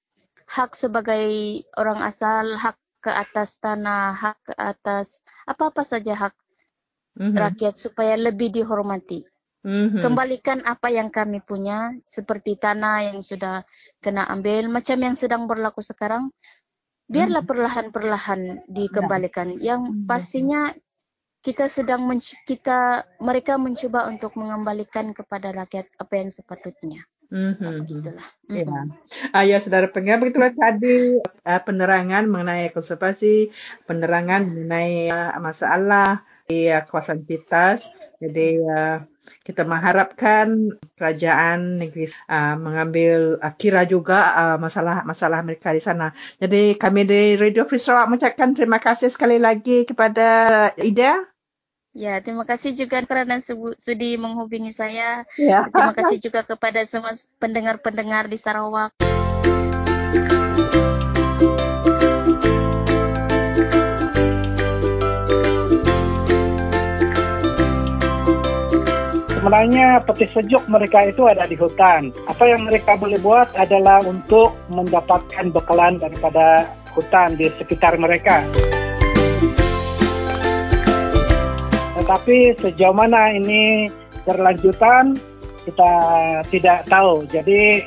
[0.47, 1.27] hak sebagai
[1.75, 6.33] orang asal, hak ke atas tanah, hak ke atas apa-apa saja hak
[7.19, 7.35] mm-hmm.
[7.35, 9.27] rakyat supaya lebih dihormati.
[9.67, 9.99] Mm-hmm.
[9.99, 13.67] Kembalikan apa yang kami punya seperti tanah yang sudah
[13.99, 16.31] kena ambil macam yang sedang berlaku sekarang.
[17.11, 17.51] Biarlah mm-hmm.
[17.51, 18.41] perlahan-perlahan
[18.71, 19.59] dikembalikan.
[19.59, 20.07] Yang mm-hmm.
[20.07, 20.71] pastinya
[21.41, 22.05] kita sedang
[22.45, 27.01] kita mereka mencuba untuk mengembalikan kepada rakyat apa yang sepatutnya.
[27.27, 27.75] Mm-hmm.
[28.07, 28.13] Ya.
[28.47, 28.85] Mm-hmm.
[29.35, 33.51] Uh, ya, saudara pendengar, begitulah tadi uh, penerangan mengenai konservasi,
[33.83, 37.91] penerangan mengenai uh, masalah di uh, kawasan Pitas.
[38.17, 39.03] Jadi uh,
[39.43, 46.15] kita mengharapkan kerajaan negeri uh, mengambil uh, kira juga uh, masalah-masalah mereka di sana.
[46.39, 51.36] Jadi kami di Radio Free Sarawak mengucapkan terima kasih sekali lagi kepada Ida.
[51.97, 55.25] Ya, terima kasih juga kerana sudi menghubungi saya.
[55.33, 55.65] Ya.
[55.65, 57.09] Terima kasih juga kepada semua
[57.41, 58.93] pendengar-pendengar di Sarawak.
[69.33, 72.13] Sebenarnya peti sejuk mereka itu ada di hutan.
[72.29, 78.45] Apa yang mereka boleh buat adalah untuk mendapatkan bekalan daripada hutan di sekitar mereka.
[82.07, 83.91] Tetapi sejauh mana ini
[84.23, 85.19] berlanjutan
[85.67, 85.91] kita
[86.47, 87.27] tidak tahu.
[87.27, 87.83] Jadi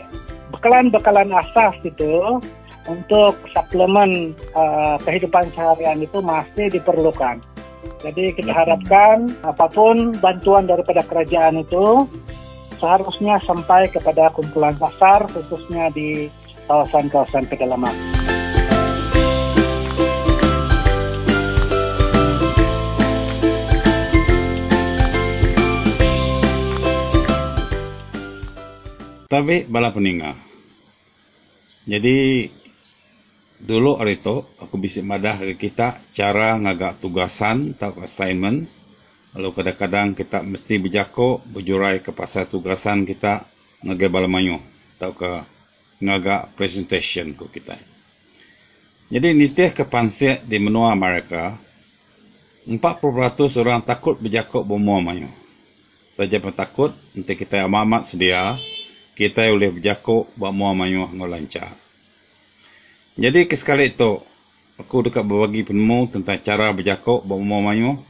[0.53, 2.37] bekalan-bekalan asas itu
[2.85, 7.41] untuk suplemen uh, kehidupan seharian itu masih diperlukan.
[8.05, 12.05] Jadi kita harapkan apa pun bantuan daripada kerajaan itu
[12.77, 16.29] seharusnya sampai kepada kumpulan pasar khususnya di
[16.69, 18.20] kawasan-kawasan pedalaman.
[29.31, 30.35] Tapi bala peninga.
[31.87, 32.51] Jadi
[33.63, 38.67] dulu hari itu aku bisa madah ke kita cara ngagak tugasan atau assignment.
[39.39, 43.47] Lalu kadang-kadang kita mesti berjako berjurai ke pasal tugasan kita
[43.87, 44.59] ngagak bala manyu
[44.99, 45.47] atau ke
[46.03, 47.79] ngagak presentation ku kita.
[49.15, 51.55] Jadi nitih ke pansir di menua Amerika
[52.67, 55.31] 40% orang takut berjakok manyu.
[56.19, 58.59] Saja pun takut nanti kita amat sedia
[59.21, 61.77] kita boleh berjakuk buat muar mayuh dengan lancar.
[63.21, 64.25] Jadi kesekali itu,
[64.81, 68.01] aku dekat berbagi penemu tentang cara berjakuk buat muar mayuh,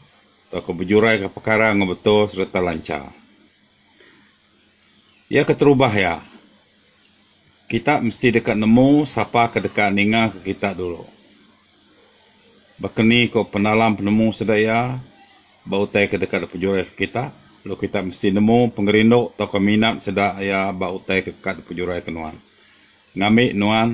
[0.46, 3.10] atau aku berjurai ke perkara dengan betul serta lancar.
[5.26, 6.22] ia keterubah ya.
[7.66, 11.06] Kita mesti dekat nemu siapa ke dekat ninga ke kita dulu.
[12.78, 15.02] Bakni ko penalam penemu sedaya
[15.66, 17.34] bau tai ke dekat penjurai kita.
[17.68, 22.36] Lo kita mesti nemu pengerindok atau keminat sedaya bau tai ke dekat penjurai kenuan.
[23.12, 23.88] Ngambil nuan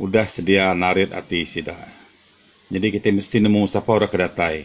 [0.00, 1.76] udah sedia narit hati sida.
[2.72, 4.64] Jadi kita mesti nemu siapa orang kedatai.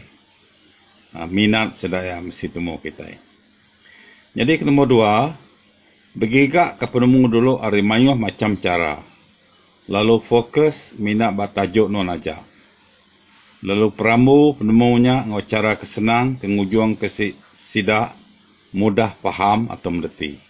[1.12, 3.04] Ha, minat sedaya mesti temu kita.
[4.32, 5.12] Jadi nombor dua,
[6.18, 8.98] Begigak ke penemu dulu mayuh macam cara.
[9.86, 12.42] Lalu fokus minat batajuk non aja.
[13.62, 17.06] Lalu perambu penemunya ngau cara kesenang, kengujung ke
[17.68, 18.16] sidak,
[18.72, 20.40] mudah faham atau mengerti.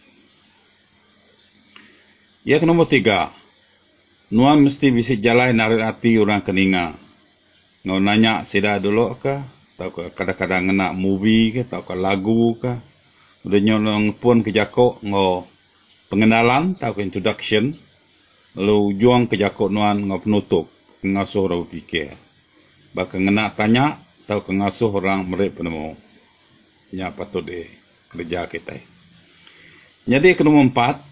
[2.46, 3.34] Yang nombor tiga,
[4.30, 6.94] Nuan mesti bisa jalan narik hati orang keninga.
[7.82, 9.40] Ngau nanya sidak dulu ke,
[9.74, 12.76] atau kadang-kadang nak movie ke, atau lagu ke,
[13.46, 15.46] Udah nyolong pun ke jakok ngo
[16.10, 17.72] pengenalan atau ke introduction.
[18.58, 20.66] Lalu juang ke jakok nuan ngo penutup.
[21.00, 22.18] Ngasuh orang berfikir.
[22.92, 25.94] Bahkan ngena tanya atau ke ngasuh orang merek penemu.
[26.94, 27.68] Ya patut di
[28.08, 28.80] kerja kita.
[30.08, 31.04] Jadi ke empat.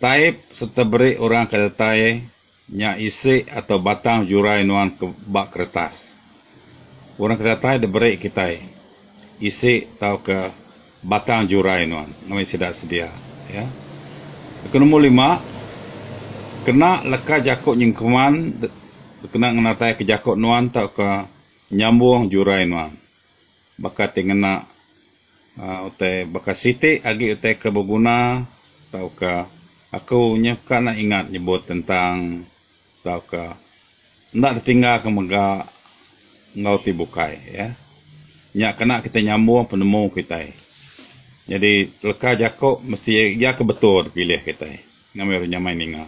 [0.00, 2.24] Taib serta beri orang kata taib
[2.72, 6.16] nya isi atau batang jurai nuan ke bak kertas.
[7.20, 8.48] Orang kata taib diberi kita
[9.40, 10.52] isi atau ke
[11.00, 13.08] batang jurai nuan kami sudah sedia
[13.48, 13.64] ya
[14.68, 15.40] ke lima
[16.68, 18.60] kena leka jakok nyingkuman
[19.32, 21.24] kena ngenatai ke jakok nuan tau ke
[21.72, 22.92] nyambung jurai nuan
[23.80, 24.68] baka tingena
[25.56, 28.44] uh, utai baka siti agi utai ke berguna
[28.92, 29.48] tau ke
[29.90, 32.44] aku nyaka nak ingat nyebut tentang
[33.00, 33.56] tau ke
[34.36, 35.64] nak ditinggal ke mega
[36.54, 37.68] ngau tibukai ya
[38.50, 40.42] Nyak kena kita nyambung penemu kita.
[41.46, 44.66] Jadi leka jakok mesti ya ke betul pilih kita.
[45.14, 46.06] Ngambil nyamai ninga.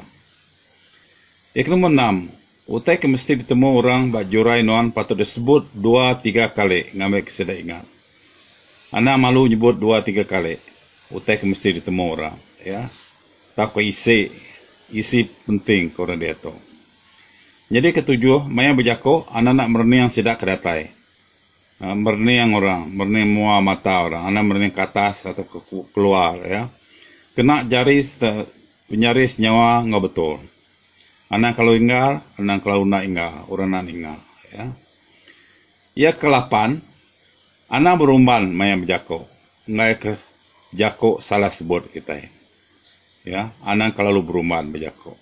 [1.54, 2.16] Nombor enam.
[2.62, 6.94] Utai ke mesti ditemu orang bak jurai nuan patut disebut dua tiga kali.
[6.94, 7.86] Ngambil kesedak ingat.
[8.94, 10.62] Anak malu nyebut dua tiga kali.
[11.10, 12.36] Utai ke mesti ditemu orang.
[12.62, 12.86] Ya.
[13.58, 14.30] Tak ke isi.
[14.92, 16.52] Isi penting korang dia tu.
[17.72, 20.92] Jadi ketujuh, maya berjakok, anak nak merni yang sidak kedatai.
[21.80, 25.58] Ah, merniang orang, merniang mua mata orang, anak merniang ke atas atau ke
[25.96, 26.68] keluar, ya.
[27.32, 28.04] Kena jari
[28.92, 30.51] penyaris nyawa nggak betul.
[31.32, 34.20] Anak kalau inggar, anak kalau nak inggar, orang nak inggar,
[34.52, 34.64] ya.
[35.96, 36.84] Ya kelapan,
[37.72, 39.24] anak berumban mayam jako,
[39.64, 40.12] nggak ke
[40.76, 42.28] jako salah sebut kita,
[43.24, 43.56] ya.
[43.64, 45.16] Anak kalau berumban berjako.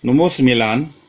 [0.00, 1.00] Nomor sembilan,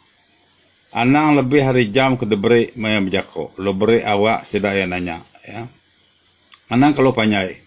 [0.91, 3.55] Anang lebih hari jam ke deberi maya berjako.
[3.63, 5.23] Lo beri awak sedak yang nanya.
[5.47, 5.71] Ya.
[6.67, 7.63] Anang kalau pandai,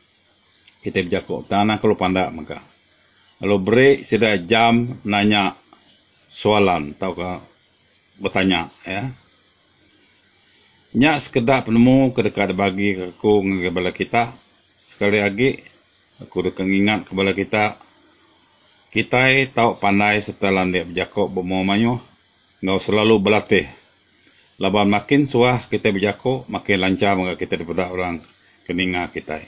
[0.85, 1.49] kita berjako.
[1.49, 2.61] Anang kalau pandai maka.
[3.41, 5.57] Lo beri sedak jam nanya
[6.35, 6.99] soalan.
[6.99, 7.31] Tahu ke
[8.19, 8.75] bertanya.
[8.83, 9.15] Ya.
[10.95, 14.23] Nyak sekedar penemu kedekat bagi aku kepada kita.
[14.75, 15.63] Sekali lagi,
[16.19, 17.65] aku dekat ingat kepada kita.
[18.91, 21.99] Kita tahu pandai setelah dia berjakok bermuah manyuh
[22.63, 23.67] ngau selalu berlatih.
[24.57, 28.23] Laban makin suah kita berjako, makin lancar maka kita daripada orang
[28.65, 29.43] keninga kita.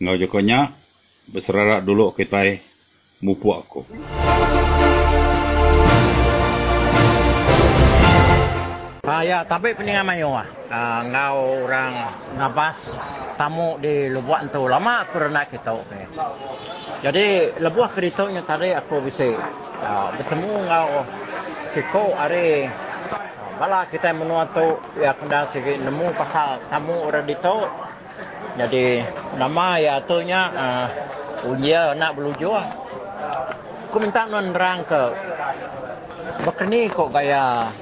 [0.00, 0.72] Ngau jokonya,
[1.28, 2.58] berserarak dulu kita
[3.20, 3.84] mupu aku.
[9.24, 10.44] Ah, ya, tapi peningan mayu ah.
[10.68, 13.00] Uh, ngau orang nabas
[13.40, 15.80] tamu di lebuak tu lama aku renat kita.
[15.80, 16.04] Okay.
[17.00, 19.32] Jadi lebuah keritanya tadi aku bisa
[19.80, 21.08] uh, bertemu ngau
[21.72, 22.68] Ciko are
[23.56, 27.56] bala kita menua tu ya kena segi nemu pasal tamu orang itu
[28.60, 29.08] jadi
[29.40, 30.86] nama ya atunya uh,
[31.48, 32.60] unya nak belujo
[33.88, 35.16] aku minta non rang ke
[36.44, 37.72] bekeni kok gaya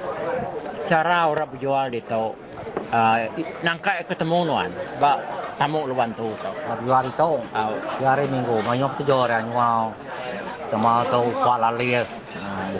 [0.89, 2.35] cara orang berjual di tu
[2.91, 3.17] uh,
[3.63, 4.69] nangka ketemu nuan
[4.99, 5.19] ba
[5.55, 6.29] tamu luan tu
[6.83, 9.93] jual itu uh, hari minggu banyak tu jual orang wow
[10.73, 12.17] Cuma tu kuat lalias,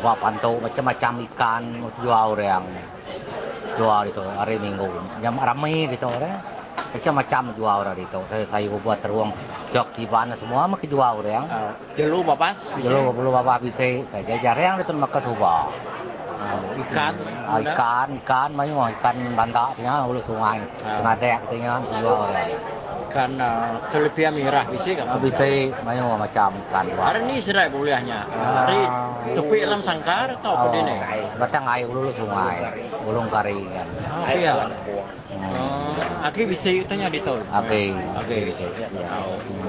[0.01, 1.61] buat pantau macam-macam ikan,
[2.01, 2.65] jual orang
[3.77, 4.89] jual itu hari minggu.
[5.21, 6.41] Jam ramai itu orang
[6.93, 8.19] macam-macam jual orang itu.
[8.29, 9.29] Saya saya buat teruang
[9.69, 11.45] jok di mana semua mak jual orang.
[11.93, 12.81] Jelu bapak?
[12.81, 14.01] Jelu bapak bisa.
[14.09, 15.69] Jadi jarang itu mak coba.
[16.73, 17.13] Ikan,
[17.63, 22.21] ikan, ikan, macam ikan bandar punya, ulu sungai, tengah dek punya jual
[23.15, 25.05] uh, telepia merah bisa kan?
[25.15, 25.45] Uh, bisa
[25.85, 26.85] banyak macam ikan.
[26.97, 28.25] Hari ni serai bolehnya.
[28.27, 28.81] Uh, hari
[29.37, 30.95] tepi dalam sangkar atau apa oh, ni?
[31.37, 32.57] Batang air dulu sungai,
[33.05, 33.87] ulung kari kan.
[33.93, 34.53] Oh, iya.
[35.33, 35.49] Hmm.
[35.49, 35.97] Oh,
[36.29, 37.41] aki bisa tanya di tol.
[37.41, 37.83] Aki.
[37.93, 38.65] Aki bisa.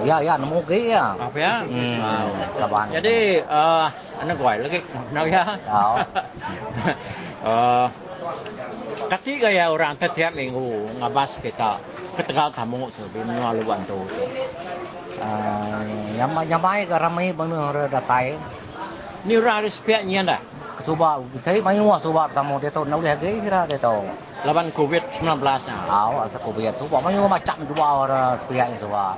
[0.05, 1.17] Ya, ya, nemu ke ya.
[1.17, 1.55] Apa ya?
[1.65, 2.29] Hmm.
[2.61, 2.87] Kapan?
[3.01, 3.89] Jadi, uh,
[4.21, 4.81] anak gue lagi,
[5.13, 5.45] nak ya?
[5.65, 5.97] Oh.
[7.49, 7.87] uh,
[9.15, 11.81] ketika ya orang setiap minggu ngabas kita
[12.15, 13.99] ketegal tamu sebi menua luan tu.
[15.19, 15.83] Uh,
[16.19, 18.39] yang yang baik ramai benar datai.
[19.25, 20.41] Ni orang ada sepiak nyen dah.
[20.85, 24.05] Cuba saya main wah cuba tamu dia tu nak lihat dia kira dia tu.
[24.45, 25.77] Lawan COVID-19 nya.
[25.89, 26.85] Aw, ada COVID tu.
[26.93, 29.17] Main macam dua orang sepiak cuba.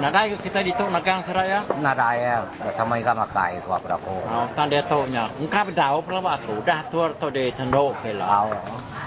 [0.00, 1.68] Nadai kita di tu nagang seraya?
[1.76, 4.24] Nadai ya, sama ikan makai suap aku.
[4.24, 5.28] Oh, tan dia tu nya.
[5.36, 6.64] Engkau berdau pula aku.
[6.64, 8.24] Dah tuar tu di tendo kela.
[8.24, 8.48] Aw.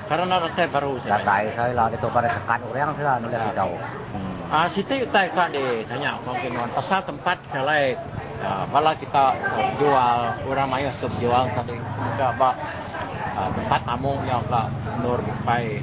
[0.05, 1.17] Karena rata baru saya.
[1.17, 3.73] Datai saya lah itu pada tekan orang saya nulis di tahu.
[4.53, 7.97] Ah, situ utai kak di tanya mungkin pasal tempat selai
[8.45, 12.53] uh, bala kita uh, jual orang mayu sup jual tadi enggak ba
[13.33, 14.69] uh, tempat tamu yang kak
[15.01, 15.17] nur
[15.49, 15.81] pai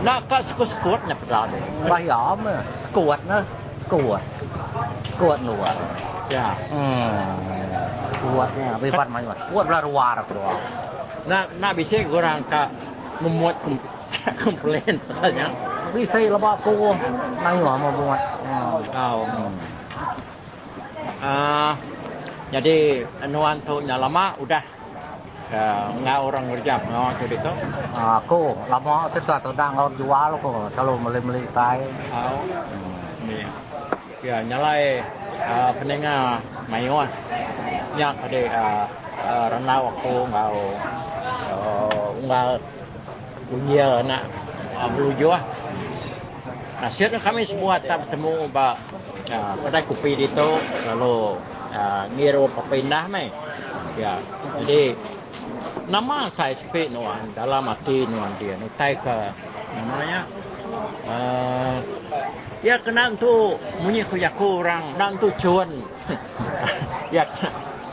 [0.00, 2.40] nak kak sekut-sekut nak pada deh bayam
[2.88, 3.44] sekut nah
[3.86, 4.22] sekut
[5.14, 5.74] sekut luar.
[6.26, 6.58] Ya.
[6.74, 7.38] Hmm.
[8.10, 10.60] Sekutnya bifat mayu sekut belah luar doang.
[11.30, 12.74] Nak nak bisa orang kak
[13.22, 13.56] memuat
[14.42, 15.54] komplain pasalnya
[15.94, 16.92] bisa lebih aku
[17.40, 18.20] mayu mau buat
[18.90, 19.22] kau
[21.16, 21.72] Uh,
[22.52, 24.60] jadi anuan tu lama udah
[25.48, 27.52] uh, ngau orang kerja ngau tu itu.
[27.96, 30.68] Uh, aku lama tu tu dah ngau jual aku.
[30.76, 31.88] Selalu beli beli kai.
[32.12, 32.44] Oh.
[32.44, 32.96] Hmm.
[33.26, 33.65] Ni.
[34.26, 35.06] Ya nyalai
[35.38, 37.06] uh, pendengar mayu ah.
[37.94, 38.84] Yang ada uh,
[39.22, 40.56] uh, renau aku ngau
[41.54, 42.50] uh, ngau
[43.46, 44.26] punya nak
[44.74, 45.42] uh, ah.
[46.82, 48.74] Nasib kami semua tak bertemu ba
[49.30, 50.48] uh, kedai kopi itu
[50.90, 51.38] lalu
[51.70, 53.30] uh, ngiru perpindah mai.
[53.94, 54.18] Ya.
[54.58, 54.98] Jadi
[55.86, 59.30] nama saya sepi nuan dalam hati nuan dia ni tai ke
[59.78, 60.26] namanya
[61.06, 61.78] uh,
[62.64, 65.68] ya kena tu munyi ku yaku orang dan tu cuan
[67.16, 67.24] ya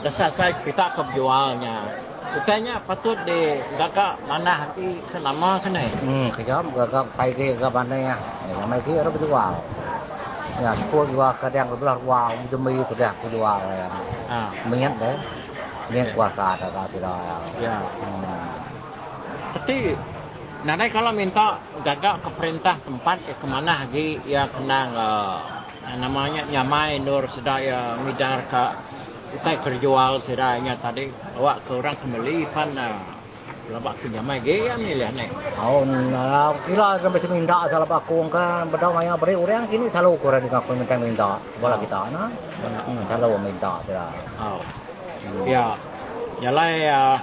[0.03, 2.03] dasar saya kita kejualnya
[2.33, 5.85] Utanya patut di gagak mana hati selama kena.
[6.01, 8.15] Hmm, kejam gagak saya ke gagak mana ya.
[8.49, 9.53] Ya mai ke orang berjual.
[10.57, 13.89] Ya, sepuluh jual kadang belah wang demi sudah aku jual ya.
[14.33, 15.13] Ah, minyak deh.
[15.93, 17.37] Minyak kuasa ada kasih dah.
[17.61, 17.85] Ya.
[17.85, 18.49] Hmm.
[19.53, 19.93] Tapi
[20.63, 25.37] Nanti kalau minta gagak ke perintah tempat ke kemana lagi ya kena uh,
[25.99, 28.63] namanya nyamai nur sedaya midar ke
[29.35, 32.95] kita kerjual sedaya tadi awak ke orang kembali pan uh,
[33.63, 35.23] Lebak ke nyamai ge ya milih ni.
[35.55, 40.43] Oh, nah, kira sampai minta salah aku kan bedau maya beri orang kini selalu kurang
[40.43, 41.29] dengan aku minta minta
[41.63, 42.27] bola kita na.
[42.83, 44.11] Hmm, selalu minta sudah.
[44.35, 44.59] Oh.
[45.47, 45.79] Ya.
[46.43, 47.15] Nyalai uh,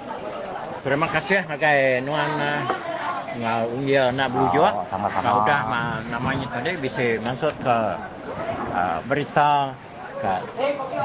[0.80, 2.64] terima kasih nagai nuan uh,
[3.39, 5.22] ngau dia nak berujuk Oh, sama-sama.
[5.22, 7.76] Nah, udah ma, namanya tadi bisa masuk ke
[8.74, 9.76] uh, berita
[10.18, 10.35] ke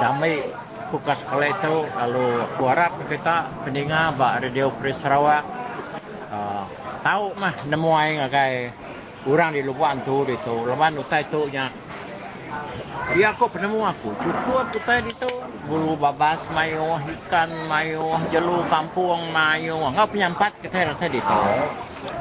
[0.02, 0.42] damai
[0.90, 5.46] kukas kala itu lalu aku harap kita pendengar bak radio Free Sarawak.
[6.34, 6.66] Uh,
[7.06, 8.54] tahu mah nemu ai ngagai
[9.30, 11.70] orang di luar tu di tu lawan utai tu nya
[13.14, 14.18] Ya aku penemu aku?
[14.18, 15.30] Cukup aku tadi tu.
[15.70, 21.42] Bulu babas mayo ikan mayo jelu kampung mayo ngau penyampat kita rasa di tu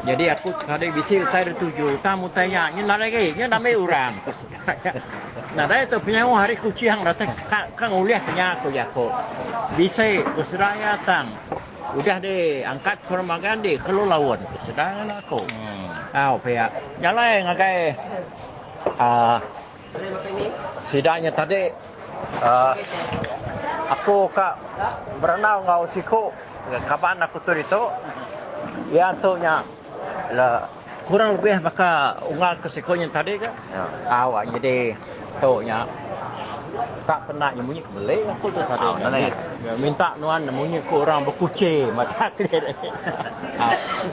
[0.04, 1.96] jadi aku tadi bisi utai tujuh.
[2.04, 4.12] Tamu tanya ni nak lagi ni nama orang.
[5.54, 7.30] Nah dah itu punya hari kucing rata
[7.78, 9.06] kan uliah punya aku ya aku
[9.78, 10.02] bisa
[10.34, 11.30] berseraya tang
[11.94, 16.16] udah deh angkat ke rumah gandhi kalau lawan sedang aku hmm.
[16.16, 17.94] ah pihak nyala ngagai
[18.98, 19.38] ah
[20.90, 21.70] sidaknya tadi
[22.42, 22.74] uh,
[23.94, 24.58] aku kak
[25.22, 26.34] berenang ngau siku
[26.90, 27.82] kapan aku tu itu
[28.92, 29.64] ya antunya
[30.34, 30.68] lah
[31.04, 33.84] kurang lebih maka ungal ke sikonya tadi kan ya.
[34.08, 34.96] awak jadi
[35.40, 35.84] tu nya
[37.04, 41.92] tak pernah nyemunyi beli aku tu tadi oh, ya, minta nuan nyemunyi ke orang berkucing.
[41.98, 42.74] Mata dia.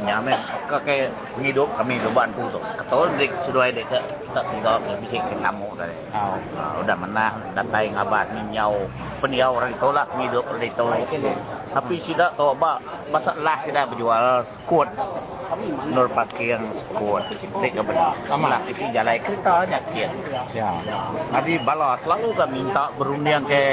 [0.04, 0.38] Nyamen
[0.68, 5.22] kakek hidup kami tu bantu tu ketul dik sudah ada ke kita tinggal ke bisik
[5.28, 6.38] ke tamu tadi uh,
[6.80, 8.88] udah menang datai ngabat minyau
[9.20, 10.88] peniau orang itu lah hidup itu.
[11.72, 12.80] Tapi sidak tu ba
[13.12, 14.88] masalah sidak berjual skut
[15.92, 17.24] nur pakai yang skut
[17.60, 20.12] dik ke beli sama isi jalan kereta nyakian
[20.56, 20.80] ya.
[21.32, 23.64] Tapi bala selalu kan minta berunding ke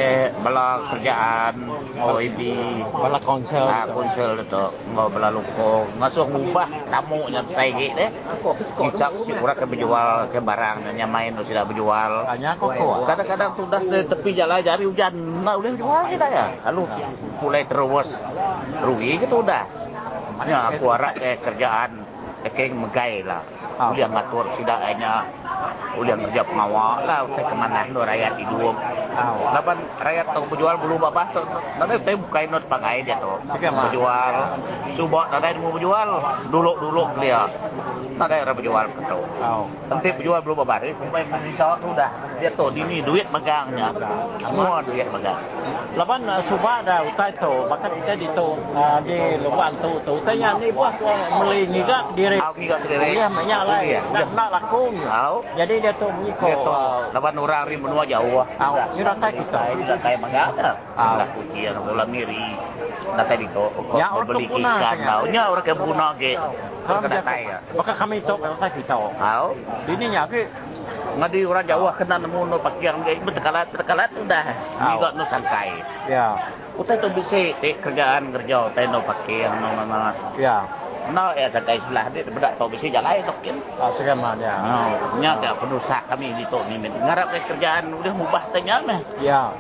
[0.43, 1.55] bala kerjaan
[1.99, 2.41] OIB
[2.93, 3.67] bala konsel.
[3.67, 4.65] Ah konsel itu.
[4.95, 8.11] Ngau belalu ko ngasuh ubah tamu yang saya gitu deh.
[8.79, 12.27] Kicap si kurang ke berjual ke barang yang main sudah berjual.
[12.27, 12.75] Hanya kok
[13.07, 15.15] kadang-kadang tuh dah tepi jalan jari hujan.
[15.43, 16.47] Nah udah jual sih dah ya?
[16.71, 16.83] Lalu
[17.43, 18.09] mulai terus.
[18.79, 19.88] Rugi gitu udah
[20.47, 22.07] ya aku harap eh kerjaan
[22.47, 23.43] Ekeng megai lah.
[23.83, 23.91] Oh.
[23.95, 25.27] Uliang ngatur sidak hanya
[25.99, 27.27] uliang kerja pengawal lah.
[27.27, 28.75] Utai kemana no rakyat hidup.
[29.19, 29.51] Oh.
[29.51, 31.43] Laban rakyat tahu berjual belum apa tu.
[31.83, 33.35] Nanti utai bukai not pakai dia tu.
[33.59, 34.35] Berjual.
[34.95, 36.09] Subak nanti mau berjual.
[36.47, 37.51] Dulu-dulu dia.
[38.19, 38.87] Nanti orang berjual.
[39.43, 39.67] Oh.
[39.91, 40.75] Nanti berjual belum apa.
[40.87, 42.11] Ini pemain Malaysia tu dah.
[42.39, 43.91] Dia tu dini duit megangnya.
[44.47, 45.43] Semua duit megang.
[45.99, 47.67] Laban uh, subak dah utai tu.
[47.67, 48.55] Bahkan kita di tu.
[49.03, 49.91] Di luar tu.
[50.07, 50.95] Utanya ni buat
[51.43, 52.39] melingi gak di diri.
[52.45, 53.17] Aku juga diri.
[53.17, 53.79] Dia banyak lah.
[53.81, 54.01] Ya.
[54.13, 54.83] Nak, nak laku.
[54.93, 55.37] Tahu.
[55.57, 56.49] Jadi dia tu mengikut.
[56.49, 56.73] Dia tu.
[57.17, 58.45] Lawan orang ri menua jauh.
[58.45, 58.75] Tahu.
[58.95, 59.61] Ini rakai kita.
[59.73, 60.45] Ini rakai mangga.
[60.95, 62.47] Sebelah kunci yang bola miri.
[63.09, 63.65] Datai itu.
[63.97, 64.97] Ya orang beli ikan.
[65.01, 65.23] Tahu.
[65.33, 66.37] Nya orang kebuna ke.
[66.87, 67.59] Kalau datai ya.
[67.73, 68.97] Maka kami itu datai kita.
[68.97, 69.49] Tahu.
[69.89, 70.45] Ini nya ke
[71.19, 74.45] ngadi orang Jawa kena nemu no pakaian gay bertekalat bertekalat udah
[75.19, 76.39] no sangkai ya
[76.79, 80.63] utai tu bisa kerjaan kerja utai no pakaian no mana ya
[81.09, 83.57] No, ya saya sebelah dia bedak tau bisi jalan itu kan.
[83.81, 84.55] Ah, segaman ya.
[84.61, 84.79] No,
[85.25, 86.77] nya tak penusak kami di tu ni.
[86.85, 89.01] Ngarap kerjaan udah mubah tanya meh.
[89.25, 89.53] Ya.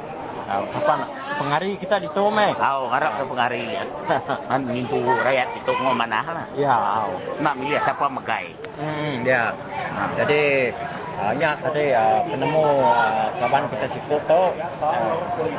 [0.49, 1.05] Uh, kapan
[1.37, 2.57] pengari kita di tu meh?
[2.57, 3.65] Au, ngarap ke pengari.
[4.49, 6.47] Kan mintu rakyat itu ngomong mana lah.
[6.57, 7.21] Ya, au.
[7.45, 8.57] Nak milih siapa megai.
[8.81, 9.53] Hmm, ya.
[9.93, 10.73] Nah, jadi
[11.19, 14.43] banyak tadi uh, penemu uh, kawan kita sikut tu
[14.79, 15.15] uh,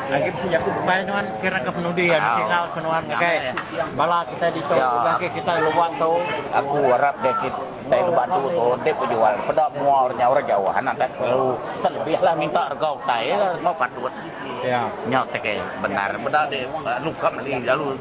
[0.08, 2.38] lagi bisa aku bukan cuman kira ke penudi yang oh.
[2.40, 3.52] tinggal kenuan okay.
[3.94, 4.88] bala kita di tu ya.
[5.04, 6.12] lagi kita luar tu.
[6.50, 10.70] Aku harap dia kita kita luar tu tu dia penjual pada semua orang orang Jawa
[10.78, 11.58] anak tak selalu.
[11.82, 14.14] Terlebih lah minta harga utai lah mau patut
[14.64, 14.88] ya.
[15.10, 15.46] Nyok tak
[15.84, 16.70] benar benar dia.
[17.04, 17.98] Luka meli lalu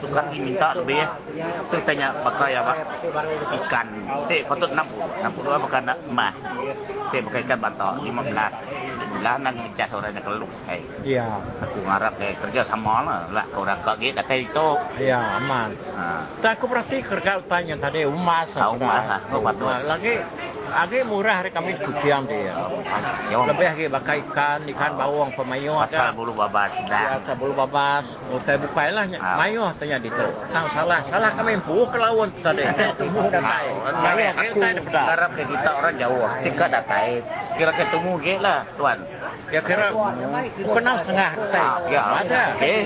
[0.00, 1.48] tukar minta lebih ya.
[1.68, 2.72] Tu tanya pakai apa?
[3.58, 3.86] Ikan.
[4.30, 6.32] Dia patut 60 60 apa kan semah
[7.08, 8.36] saya pakai ikan batok 15
[9.18, 11.26] lah nak ngecas orang yang keluk saya iya.
[11.64, 13.18] Aku ngarap kayak kerja sama lah.
[13.34, 14.68] Lah kau orang kau gitu kata itu.
[15.02, 15.70] Iya aman.
[15.98, 16.04] Ha.
[16.38, 19.20] tak aku berarti kerja tanya tadi umas ah, umas lah.
[19.26, 20.22] Kau patut lagi
[20.68, 22.52] lagi murah hari kami kuciang dia.
[23.32, 27.00] Ya, lebih lagi pakai ikan ikan bawang pemayo asal bulu babas dah.
[27.00, 28.20] Ya, asal bulu babas.
[28.30, 29.40] Utai bukai lah ha.
[29.40, 30.28] mayo tanya di tu.
[30.52, 31.00] Tang salah.
[31.08, 32.68] Salah kami pu ke lawan tadi.
[33.00, 33.74] Tunggu dah mayo
[34.36, 34.60] aku
[34.92, 36.28] ngarap ke kita orang Jawa.
[36.44, 37.24] Tika datai
[37.58, 38.98] kira ketemu ge lah tuan.
[39.48, 39.90] Ya kira
[40.54, 42.02] kenal setengah datai ya.
[42.12, 42.78] Masa okey.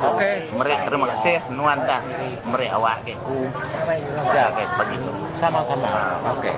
[0.00, 0.34] Okey.
[0.56, 2.02] Mereka terima kasih nuan dah.
[2.48, 3.46] Mereka awak ke ku.
[4.34, 5.10] Ya guys begitu.
[5.38, 6.18] Sama-sama.
[6.34, 6.56] Okey.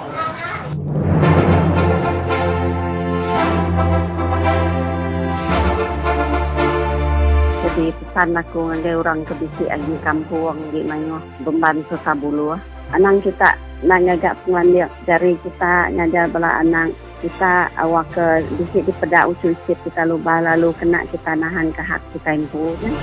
[7.61, 12.58] Jadi pesan aku ada orang kebisi lagi kampung di mana membantu sabulu
[12.91, 13.55] anang kita
[13.86, 19.53] nak ngagak pengandia dari kita ngajar bela anak kita awak ke bisik di pedak usul
[19.62, 22.95] sikit kita lupa lalu kena kita nahan ke hak kita impu kan?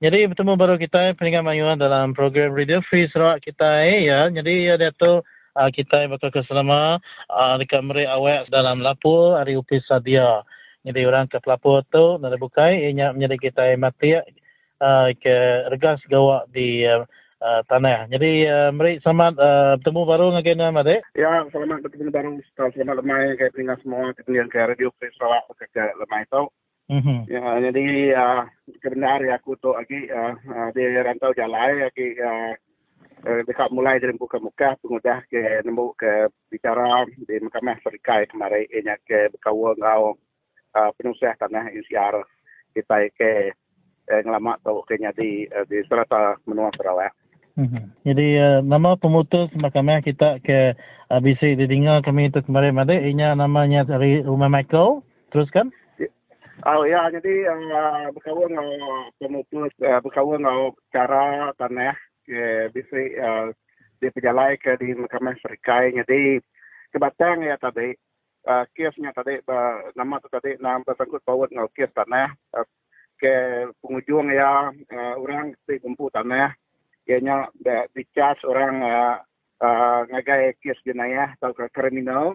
[0.00, 4.32] Jadi bertemu baru kita peringkat mayuan dalam program Radio Free Sarawak kita eh, ya.
[4.32, 6.96] Jadi ya tu uh, kita bakal keselama
[7.28, 10.40] uh, dekat meri awak dalam lapor hari upis sadia.
[10.88, 14.24] Jadi orang ke pelapor tu nak bukai ianya menjadi kita mati uh,
[15.20, 15.36] ke
[15.68, 17.04] regas gawak di uh,
[17.40, 18.06] uh, tanah.
[18.12, 20.96] Jadi uh, mari selamat uh, bertemu baru dengan kena Made.
[21.16, 22.30] Ya, selamat bertemu baru.
[22.54, 26.48] Selamat lemai ke peringkat semua ketinggian ke Radio Free Sarawak ke lemai tu.
[26.90, 27.18] Mm-hmm.
[27.30, 27.86] Ya, jadi
[28.18, 28.42] uh,
[28.82, 32.50] kebenar ya aku tu lagi uh, uh, di rantau jalan lagi uh,
[33.46, 38.90] dekat mulai dari buka muka pengudah ke nemu ke bicara di Mahkamah Serikai kemarin ini
[39.06, 40.18] ke berkawan ngau
[40.74, 42.26] uh, penusiah tanah ICR
[42.74, 43.54] kita ke
[44.10, 47.14] eh, ngelamak tau kenya di uh, di Serata Menua Sarawak.
[47.54, 47.84] Mm-hmm.
[48.06, 50.74] Jadi uh, nama pemutus mahkamah kita ke
[51.10, 55.06] uh, BC didengar kami itu kemarin ada inya namanya dari Rumah Michael.
[55.30, 55.70] Teruskan.
[56.68, 58.68] Oh ya, jadi uh, berkawan dengan
[59.16, 61.24] pemutus, uh, berkawan dengan cara
[61.56, 61.96] tanah
[62.28, 63.48] ke BC uh,
[63.96, 65.96] di pejalai ke di Mahkamah Serikai.
[65.96, 66.36] Jadi
[66.92, 67.96] kebatang ya tadi,
[68.44, 72.28] uh, kesnya tadi, uh, nama tu tadi, nama bersangkut paut dengan kes tanah.
[72.52, 72.68] Uh,
[73.20, 76.56] ke penghujung ya uh, orang di kumpu tanah
[77.04, 77.52] ianya
[77.92, 79.16] di charge orang uh,
[79.60, 82.34] uh, ngagai kes jenayah atau ke kriminal.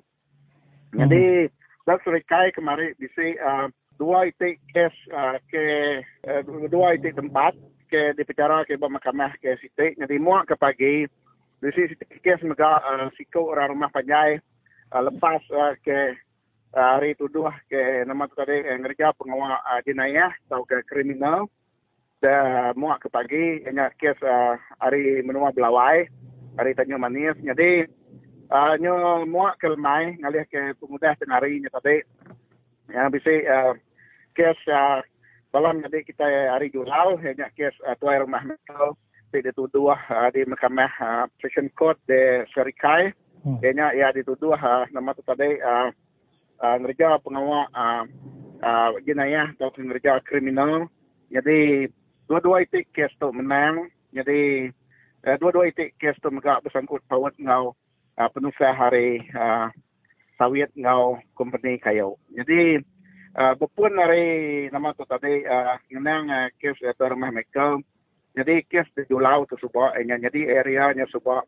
[0.94, 1.06] Hmm.
[1.06, 1.50] Jadi
[1.90, 3.68] dak serikai kemarin bisa uh,
[3.98, 5.64] dua itu kes uh, ke
[6.30, 7.58] uh, dua itu tempat
[7.90, 9.98] ke di penjara ke mahkamah ke situ.
[9.98, 11.10] Jadi muak ke pagi
[11.62, 14.38] di sini kes mega uh, siko orang rumah panjai
[14.94, 16.14] uh, lepas uh, ke
[16.76, 21.47] hari tuduh ke nama tu tadi uh, ngerja pengawal uh, jenayah atau ke kriminal.
[22.23, 26.07] Dan muak ke pagi hanya kes uh, hari menua belawai
[26.57, 27.86] hari tanya manis jadi
[28.49, 32.01] uh, nyo muak ke lemai ngalih ke pemuda tenari nya tadi
[32.89, 33.73] yang bisa uh,
[34.34, 35.03] kes uh,
[35.51, 38.95] dalam jadi kita hari julau hanya kes uh, tuai rumah metal
[39.36, 43.11] dituduh uh, di mahkamah uh, Section Court de Serikai.
[43.43, 43.59] Hmm.
[43.59, 45.91] Kayaknya ia dituduh uh, nama tu tadi uh,
[46.62, 48.03] uh, ngerja pengawal uh,
[48.62, 50.88] uh, jenayah atau ngerja kriminal.
[51.32, 51.89] Jadi
[52.30, 53.89] dua-dua itu kes tu menang.
[54.16, 54.70] Jadi
[55.26, 57.76] uh, dua-dua itu kes tu megak bersangkut pawat ngau
[58.20, 59.68] uh, penusah hari uh,
[60.39, 62.16] sawit ngau company kayu.
[62.32, 62.80] Jadi
[63.36, 67.80] uh, bepun hari nama tu tadi uh, menang uh, kes uh, rumah mereka.
[68.36, 71.39] Jadi kes di Julau tu sebuah, jadi area nya sebuah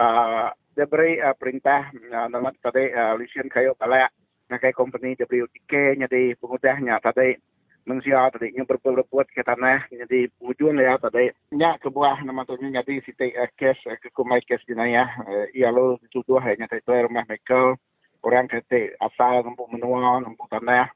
[0.00, 4.08] uh, dia beri uh, perintah uh, nama tadi uh, lisian kayu kalak
[4.52, 7.40] ngakai company WTK jadi pengudahnya tadi
[7.82, 12.94] manusia tadi yang berbuat ke tanah jadi wujud ya tadi nya kebuah nama tu jadi
[13.02, 17.78] siti uh, kes uh, kekumai kes jenayah uh, ia lo dituduh hanya tadi rumah Michael.
[18.22, 20.94] Orang kata asal nampu menua nampu tanah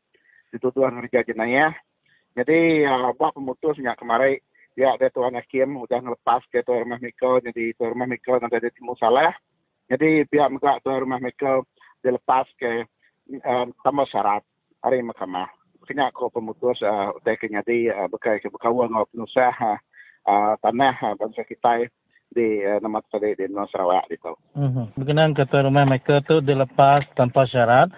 [0.55, 1.75] dituduh ngerja jenayah.
[2.39, 4.39] Jadi uh, buat pemutusnya kemarin
[4.79, 8.63] ya ada tuan hakim sudah melepas ke tuan rumah Michael jadi tuan rumah Michael nanti
[8.63, 9.35] ada timur salah.
[9.91, 11.67] Jadi pihak mereka tuan rumah mereka
[11.99, 12.87] dilepas ke
[13.31, 14.43] uh, tambah syarat
[14.83, 15.51] hari mahkamah.
[15.87, 19.79] Kena kau pemutus uh, utai kenyadi uh, bekai ke berkawan dengan penusah uh,
[20.27, 21.87] uh, tanah uh, bangsa kita
[22.35, 24.35] di uh, nama tadi di Nusa Sarawak itu.
[24.59, 24.99] Mm-hmm.
[24.99, 27.95] Berkenaan ke tuan rumah mereka tu dilepas tanpa syarat.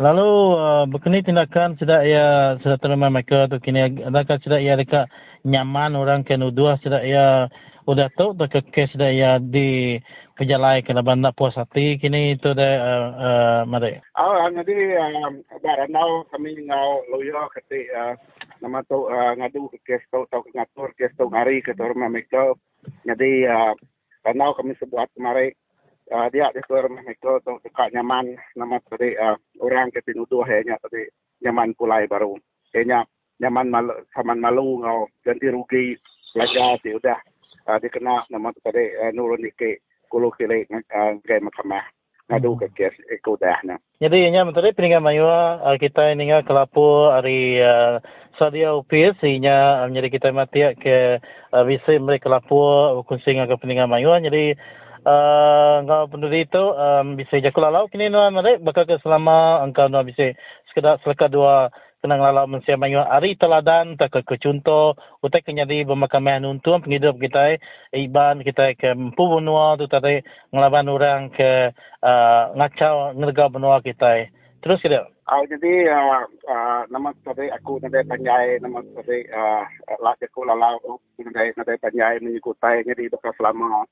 [0.00, 5.04] Lalu uh, berkenaan tindakan sudah ia sudah rumah mereka tu kini adakah sudah ia dekat
[5.44, 7.52] nyaman orang kena dua sudah ia
[7.86, 9.94] sudah tahu tak kes sudah ia di
[10.34, 14.02] kejalai kena bandak puas hati kini itu dah uh, uh, mari.
[14.18, 18.18] Oh, jadi um, baranau kami ngau lawyer kati uh,
[18.58, 22.10] nama tu uh, ngadu ke kes tu tau ngatur kes tu hari ke tu rumah
[22.10, 22.58] mereka.
[23.06, 23.72] Jadi uh,
[24.26, 25.54] baranau kami sebuat kemari
[26.10, 30.42] uh, dia di tu rumah mereka tu dekat nyaman nama tadi uh, orang ke tinuduh
[30.42, 31.06] hanya tadi
[31.38, 32.34] nyaman pulai baru.
[32.74, 33.06] Kayaknya
[33.38, 35.94] nyaman malu, saman malu ngau ganti rugi
[36.34, 37.16] pelajar si udah
[37.66, 41.84] uh, dikena nama tadi uh, nurun dikit kulo kile ngai mahkamah
[42.26, 43.78] ngadu ke kes eko dah na.
[44.02, 45.26] Jadi inya menteri peningan mayu
[45.78, 47.62] kita ini ngah kelapu hari
[48.34, 51.22] sadia upis inya menjadi kita mati ke
[51.66, 52.58] visi mereka kelapu
[53.06, 54.58] kunci ngah ke peningan mayu jadi
[55.86, 56.64] ngah penduduk itu
[57.14, 60.34] bisa jakul lalau kini nuan mereka bakal ke selama engkau nuan bisa
[60.70, 61.70] sekedar selekat dua
[62.00, 64.94] kenang lala mensia mayu ari teladan tak ke contoh
[65.24, 67.56] utai kenyadi bermakamah nuntuan penghidup kita
[67.96, 70.20] iban kita ke empu benua tu tadi
[70.52, 71.72] ngelaban orang ke
[72.04, 74.28] uh, ngacau ngerga benua kita
[74.60, 79.64] terus kita uh, jadi uh, uh, nama tadi aku nanti panjai nama tadi uh,
[79.98, 80.78] lah aku lala
[81.18, 83.84] nanti nanti panjai mengikutai jadi bakal selama.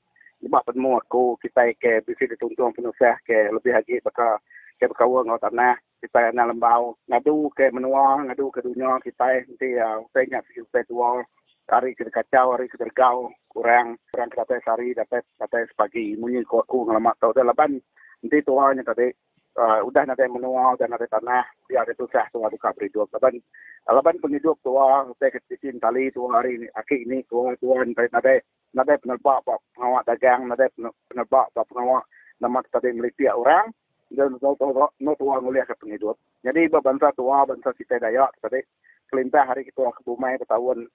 [0.43, 2.93] Sebab penemu aku kita ke bisa dituntun penuh
[3.25, 4.37] ke lebih lagi bakal
[4.75, 9.79] ke berkawan dengan tanah kita na lembau ngadu ke menua ngadu ke dunia kita nanti
[10.11, 11.23] saya ingat sih tua
[11.65, 16.85] hari ke kacau hari dergau kurang kurang kata sehari dapat kata sepagi munyi ku aku
[16.85, 17.81] ngalamat tahu dah laban
[18.21, 19.09] nanti tuanya tadi
[19.57, 23.39] udah nanti menua dan nanti tanah dia ada susah tua buka beridup laban
[23.87, 28.35] laban penghidup tua saya kecil tali tua hari ini akhir ini tua tua nanti nanti
[28.75, 29.41] nanti penerbak
[29.73, 30.67] pengawak dagang nanti
[31.07, 32.03] penerbak pengawak
[32.43, 33.71] nama tadi melipia orang
[34.13, 36.17] dan tahu tahu no tua nguliah ke penghidup.
[36.45, 38.61] Jadi ibu bangsa tua bangsa kita dayak tadi
[39.09, 40.85] kelintah hari kita ke bumai bertahun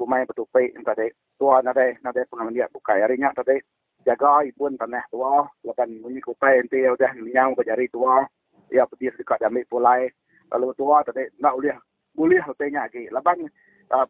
[0.00, 3.04] bumai bertupai tadi tua nade nade pengalaman dia bukai.
[3.04, 3.60] Harinya tadi
[4.08, 8.24] jaga ibu tanah tua lepas bunyi kupai nanti udah nyang berjari tua
[8.72, 10.08] ya pergi dekat dami pulai.
[10.48, 11.76] Lalu tua tadi nak uliah
[12.14, 13.36] boleh hatinya lagi lepas
[13.90, 14.06] uh,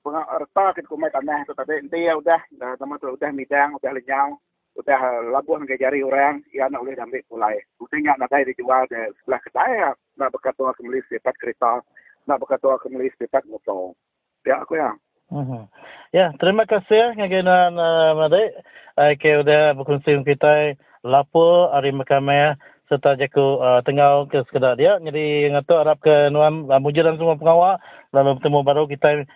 [0.76, 4.36] kita kumai tanah tu tadi nanti ya udah nama tu udah midang udah lenyang
[4.74, 7.56] udah labuh ke jari orang ia nak boleh ambil pulai.
[7.78, 11.82] Buktinya nak dari dijual di sebelah kedai nak berkata kembali sifat kereta
[12.26, 13.94] nak berkata kembali sifat motor.
[14.42, 14.92] Ya aku ya.
[15.32, 15.64] Uh-huh.
[16.12, 18.54] Ya, terima kasih ngagenan uh, Made.
[18.94, 22.54] Uh, ke udah berkongsi kita lapo hari mahkamah
[22.86, 25.00] serta jaku uh, tengah ke sekedar dia.
[25.00, 27.80] Jadi ngatu harap ke nuan uh, mujudan semua pengawal
[28.12, 29.26] lalu bertemu baru kita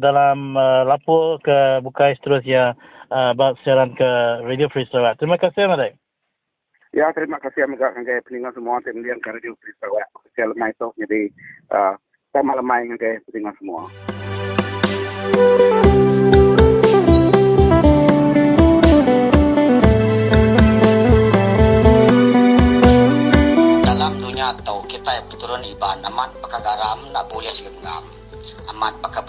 [0.00, 2.72] dalam uh, lapo ke bukai seterusnya
[3.12, 4.10] uh, siaran ke
[4.48, 5.20] Radio Free Sarawak.
[5.20, 5.92] Terima kasih, Madai.
[6.90, 10.10] Ya, terima kasih juga kepada pendengar semua yang ke Radio Free Sarawak.
[10.34, 11.20] Saya lemah itu, jadi
[11.70, 11.94] uh,
[12.34, 13.86] saya malam main kepada pendengar semua.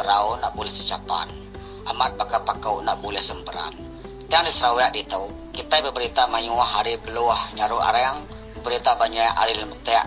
[0.02, 1.30] Pakau nak boleh secapan.
[1.94, 3.70] Amat baka pakau nak boleh semperan.
[4.26, 8.18] Tiang di Sarawak di tahu, kita berberita mayuah hari beluah nyaru arang,
[8.66, 10.02] berita banyak hari lemetek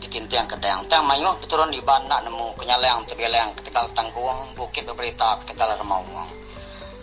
[0.00, 0.88] di tintiang kedang.
[0.88, 6.32] Tiang mayuah berturun di ban nak nemu kenyaleng tebeleng ketegal tangkuang, bukit berberita ketegal remauang.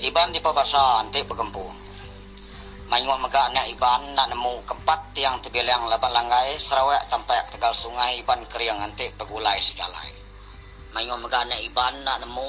[0.01, 1.69] Iban di pabasa bergempur.
[2.89, 8.17] Mayuah megak nak iban nak nemu keempat tiang tebeleng laban langgai, Sarawak tampak ketegal sungai
[8.17, 10.24] iban keriang antik bergulai segalai.
[10.95, 12.47] Mayuah megak nak iban nak nemu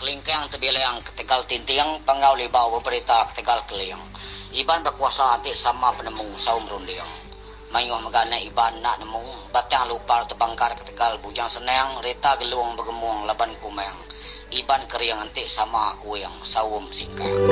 [0.00, 4.00] kelingkang tebilang ketegal tintiang pengau libau berita ketegal keliang.
[4.56, 7.12] Iban berkuasa hati sama penemu saum rundiang.
[7.68, 13.52] Mayuh megana iban nak nemu batang lupar terbangkar ketegal bujang senang reta geluang bergemung laban
[13.60, 13.98] kumeng.
[14.56, 17.44] Iban keriang antik sama kuyang saum singkang.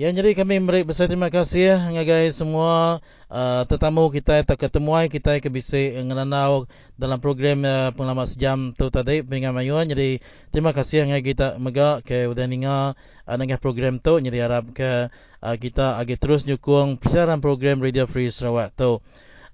[0.00, 3.00] Ya, jadi kami beri besar terima kasih ya, guys semua
[3.30, 8.88] uh, tetamu kita yang ketemuai kita yang bisa ngelanau dalam program uh, pengalaman sejam tu
[8.88, 9.86] tadi dengan mayuan.
[9.86, 10.22] Jadi
[10.54, 12.94] terima kasih yang kita mega ke udah ninga
[13.26, 14.18] uh, dengan program tu.
[14.22, 15.10] Jadi harap ke
[15.42, 19.02] uh, kita agak terus nyukung persiaran program Radio Free Sarawak tu.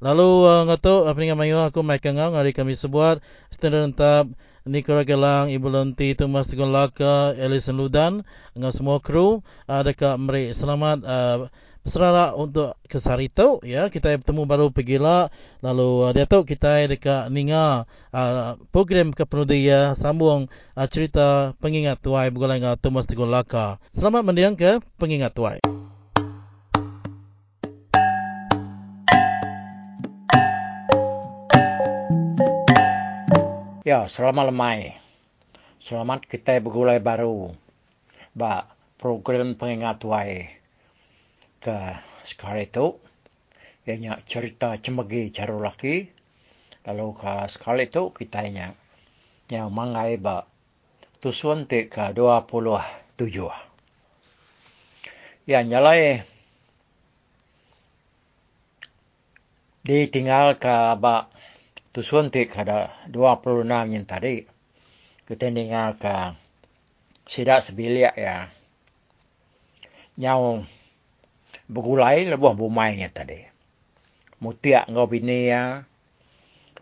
[0.03, 3.23] Lalu uh, ngatu apa dengan mayuan aku mai kengang hari kami sebuat
[3.55, 4.27] standard entap
[4.63, 8.23] Nikola Gelang, Ibu Lonti, Thomas Tegun Laka, Alison Ludan
[8.55, 10.55] dengan semua kru uh, dekat Merik.
[10.55, 11.51] Selamat uh,
[11.83, 13.91] berserah untuk ke Sarito ya.
[13.91, 15.29] Kita bertemu baru pergi lah.
[15.61, 20.47] Lalu uh, dia tahu kita dekat Ninga uh, program ke dia sambung
[20.79, 23.83] uh, cerita pengingat tuai bergolong dengan Thomas Tegun Laka.
[23.91, 25.59] Selamat mendiang ke pengingat tuai.
[33.83, 34.95] Ya, selamat lemai.
[35.83, 37.51] Selamat kita bergulai baru.
[38.33, 40.62] Ba program pengingat tuai
[41.63, 41.79] ke
[42.27, 42.87] sekarang itu.
[43.87, 46.11] Ianya cerita cemegi cara laki.
[46.91, 48.75] Lalu ke sekarang itu kita ianya
[49.47, 50.45] yang mangai ba
[51.23, 52.67] tusuan te ke 27.
[55.47, 56.23] Ya, nyalai
[59.83, 61.27] ditinggal ke ba
[61.91, 64.47] tu suntik ada 26 yang tadi
[65.27, 66.39] kita dengar ke
[67.27, 68.47] sidak sebilik ya
[70.17, 70.63] nyau
[71.71, 73.53] bergulai lebuh bumainya tadi
[74.43, 75.87] mutiak ngau bini ya.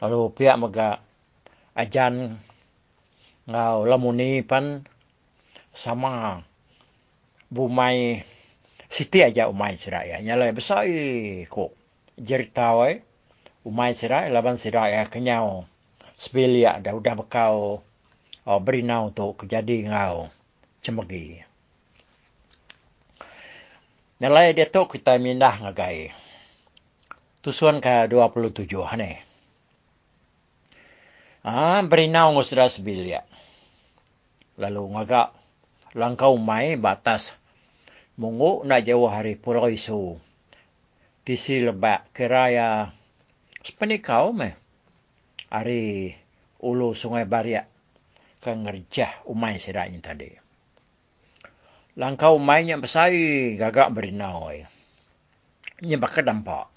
[0.00, 1.04] Lalu pihak mega
[1.76, 2.40] ajan
[3.44, 4.88] ngau lamuni pan
[5.76, 6.40] sama
[7.52, 8.24] bumai
[8.88, 10.88] siti aja umai seraya nyalai besar
[11.52, 11.76] kok.
[12.16, 13.04] Jeritawai
[13.68, 15.68] umai sirai laban sirai ya kenyau.
[16.16, 17.84] Sebelia dah udah bekau.
[18.48, 20.32] Oh, beri nau tu kejadi ngau.
[20.80, 21.49] Cemegi
[24.20, 26.12] Nilai dia tu kita mindah ngagai.
[27.40, 28.68] Tusuan ke 27
[29.00, 29.16] ni.
[31.40, 33.24] Ah, beri nau ngusra sebelia.
[34.60, 35.32] Lalu ngagak
[35.96, 37.32] langkau mai batas
[38.20, 40.20] mungu na jauh hari pura isu.
[41.24, 42.92] Tisi lebak keraya
[43.64, 44.52] Sepenik kau me.
[45.48, 46.12] Ari
[46.60, 47.72] ulu sungai Bariak.
[48.44, 50.49] Kan ngerjah umai sedaknya tadi.
[51.98, 53.10] Langkau umainya besar
[53.58, 54.54] gagak berinau.
[55.82, 56.70] Ini bakal dampak.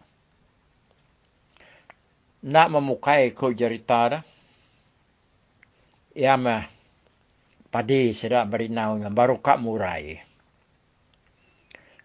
[2.44, 4.24] Nak memukai ko cerita dah.
[6.18, 6.66] Ia mah
[7.74, 10.22] padi sedak berinau yang baru kak murai.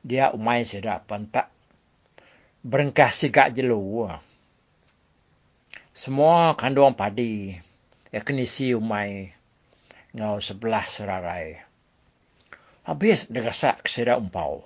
[0.04, 1.52] Dia umai sedak pantak
[2.64, 4.10] berengkah sigak jelu.
[5.96, 7.56] Semua kandungan padi.
[8.12, 9.32] Ya kena si umai.
[10.16, 11.67] Ngau sebelah serarai.
[12.88, 14.64] Habis dia gasak keseda umpau.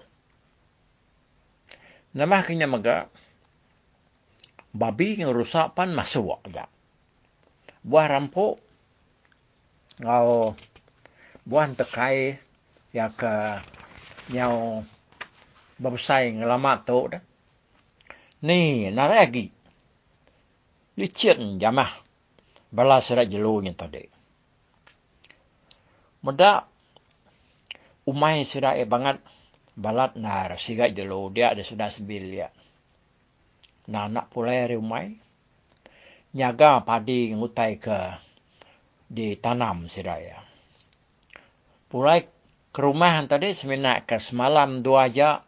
[2.14, 3.10] Nama kena maga.
[4.70, 6.70] Babi yang rusak pan masuk agak.
[7.82, 8.62] Buah rampok.
[9.98, 10.54] Ngau.
[11.42, 12.38] Buah tekai.
[12.94, 13.58] Ya ke.
[14.30, 14.86] Nyau.
[15.82, 17.22] Babesai ngelamat tu dah.
[18.46, 19.50] Ni, nak lagi
[20.96, 21.88] licin jamah
[22.68, 24.04] bala serat jelunya tadi.
[26.22, 26.71] Muda
[28.08, 29.22] umai serat e banget
[29.78, 32.48] balat nar siga jelu dia ada sudah sebil ya.
[33.88, 35.16] Nah nak pulai hari umai
[36.32, 37.98] nyaga padi ngutai ke
[39.12, 40.38] di tanam ya.
[41.92, 42.24] Pulai
[42.72, 45.44] ke rumah tadi seminak ke semalam dua aja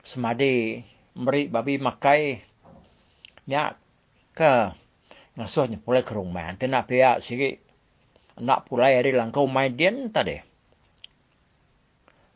[0.00, 0.80] semadi
[1.12, 2.40] beri babi makai
[3.44, 3.76] nyak
[4.32, 4.72] ka
[5.36, 6.48] ngasuhnya pulai ke rumah.
[6.48, 7.60] Nanti nak pihak sikit.
[8.38, 10.47] Nak pulai hari langkau main dian tadi.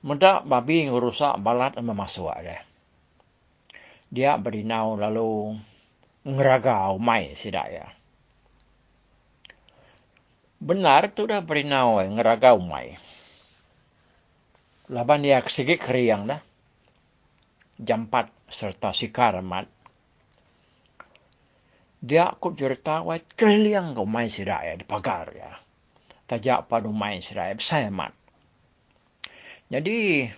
[0.03, 2.67] Muda babi rusak balat sama masuk ada.
[4.11, 5.55] Dia berinau lalu
[6.27, 7.87] ngeragau mai sidak ya.
[10.59, 12.99] Benar tu dah berinau ngeragau mai.
[14.91, 16.43] Laban dia kesigit keriang dah.
[17.79, 19.71] Jampat serta sikar mat.
[22.03, 25.51] Dia aku cerita wai keliang kau mai sidak ya di pagar ya.
[26.27, 28.22] Tajak padu mai sidak ya besar mat.
[29.73, 30.29] Jadi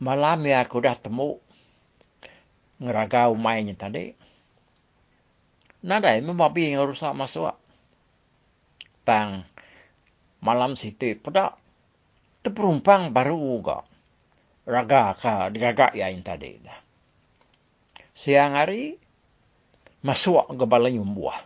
[0.00, 1.44] malam ya aku dah temu
[2.80, 4.16] ngeragau mainnya tadi.
[5.84, 7.52] Nada ini babi yang rusak masuk.
[9.04, 9.44] Tang
[10.40, 11.52] malam situ pada
[12.40, 13.84] terperumpang baru juga.
[14.64, 16.56] Raga ka digagak ya yang tadi.
[18.16, 18.96] Siang hari
[20.00, 21.44] masuk ke balai buah.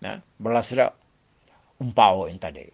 [0.00, 0.88] Nah, belas dah
[1.76, 2.64] umpau yang tadi.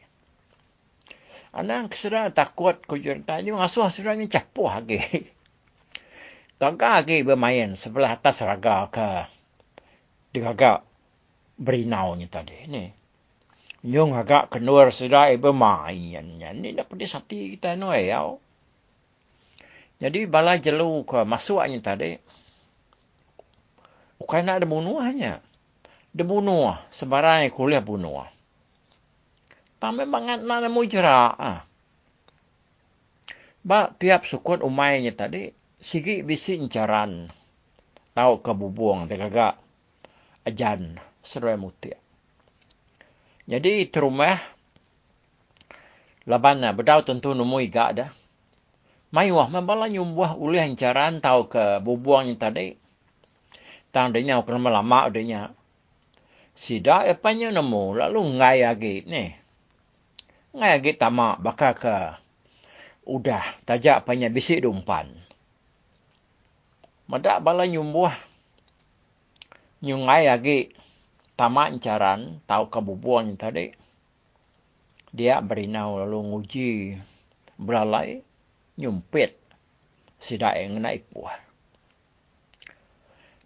[1.50, 5.02] Anak sudah takut ku cerita ni ngasuh sudah ni capuh lagi.
[6.62, 9.08] Gagak lagi bermain sebelah atas raga ke
[10.30, 10.86] digagak
[11.58, 12.84] berinau ni tadi ni.
[13.82, 16.38] Yung agak kenuar sudah ibu main.
[16.38, 18.22] Ni dah pedih hati kita no ya.
[19.98, 22.14] Jadi bala jelu ke masuknya tadi.
[24.22, 25.32] Bukan nak ada bunuhnya.
[26.12, 26.76] Dia bunuh.
[26.92, 28.28] Sebarang kuliah bunuh.
[29.80, 31.32] Tak memang nak nak mujra.
[31.40, 31.60] Ah.
[33.64, 35.48] Ba tiap sukut umainya tadi.
[35.80, 37.32] Sigi bisi incaran.
[38.12, 39.08] Tahu kebubuang.
[39.08, 39.56] Dia kagak
[40.44, 41.96] ajan serai mutia.
[43.48, 44.36] Jadi terumah
[46.28, 48.06] labana bedau tentu nemu iga ada.
[49.10, 52.76] Mayuah membala nyumbuh ulih hancaran tahu ke bubuang yang tadi.
[53.90, 55.50] Tang dia nyau lama dia
[56.54, 59.39] Sida epanya nemu lalu ngai lagi ni.
[60.50, 61.94] Ngai lagi tamak bakal ke
[63.06, 65.06] udah tajak apanya bisik dumpan.
[67.06, 68.10] Madak bala nyumbuh
[69.78, 70.74] nyungai lagi
[71.38, 73.70] tamak caran tahu kebubuan tadi
[75.14, 76.98] dia berinau lalu nguji
[77.54, 78.26] belalai
[78.74, 79.38] nyumpit
[80.18, 81.38] sidak yang naik buah.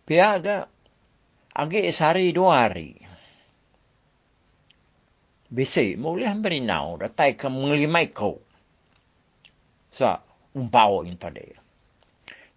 [0.09, 0.65] Pihak agak
[1.53, 3.04] agi sehari dua hari.
[5.53, 8.41] Bisi mulai berinau datai ke mengelimai kau.
[9.93, 10.25] Sa
[10.57, 11.53] umpau yang tadi.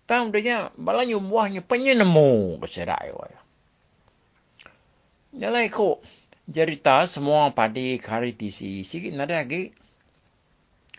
[0.07, 3.35] Tahu dia balanya buahnya penyenemu ke sidak yang
[5.37, 5.99] Yalah ikut
[6.47, 8.87] cerita semua padi kari tisi.
[8.87, 9.75] Sikit nada lagi.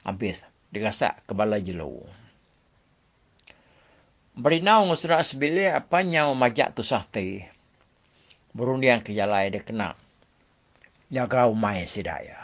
[0.05, 0.45] Habis.
[0.69, 2.05] Dirasak kebala jelo.
[4.37, 7.49] Berinau ngusra sebili apa nyau majak tu sahte.
[8.53, 9.97] Berundian ke jalai dia kena.
[11.09, 12.37] Jaga umai sidaya.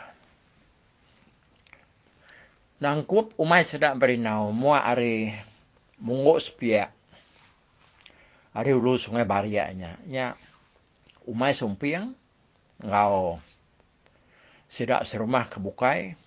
[2.81, 4.53] Nangkup umai sedak berinau.
[4.53, 5.37] Mua hari
[6.01, 6.93] munggu sepiak.
[8.57, 10.01] Hari ulu sungai bariaknya.
[10.09, 10.37] Ya
[11.25, 12.13] umai sumpiang
[12.85, 13.41] ngau
[14.69, 16.21] sidak serumah ke bukai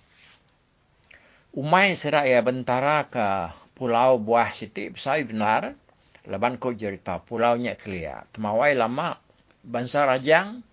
[1.53, 5.77] umai sidak ya bentara ke pulau buah siti besar benar
[6.25, 9.21] leban ko cerita pulau nya kelia temawai lama
[9.61, 10.65] bangsa rajang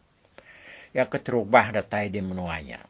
[0.95, 2.81] ya keterubah datai di menuanya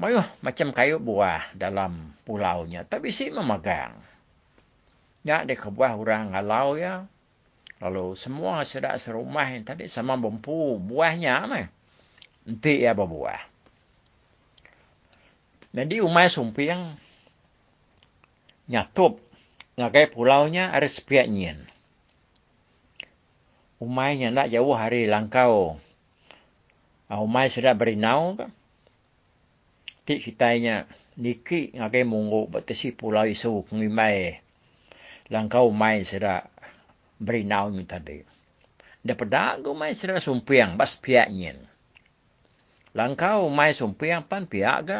[0.00, 2.88] Mayuh macam kayu buah dalam pulaunya.
[2.88, 4.00] Tapi si memegang.
[5.20, 7.04] Ya, dia kebuah orang ngalau ya.
[7.84, 11.68] Lalu semua sedak serumah yang tadi sama bumpu buahnya mah.
[12.48, 13.44] Nanti ya berbuah.
[15.76, 16.96] Jadi umai sumpiang
[18.72, 19.20] nyatup
[19.76, 21.60] ngagai pulaunya ada sepiak nyen.
[23.80, 25.80] Umai yang nak jauh hari langkau.
[27.08, 28.46] Ah, umai sudah berinau ke?
[30.04, 30.84] Tik kitanya
[31.16, 34.36] niki ngagai mungu batasi pulau isu ngimai.
[35.32, 36.44] Langkau umai sudah
[37.16, 38.20] berinau ni tadi.
[39.00, 41.56] Dapat aku mai sira sumpiang bas pihak nyen.
[42.92, 44.98] Langkau mai sumpiang pan pihak ga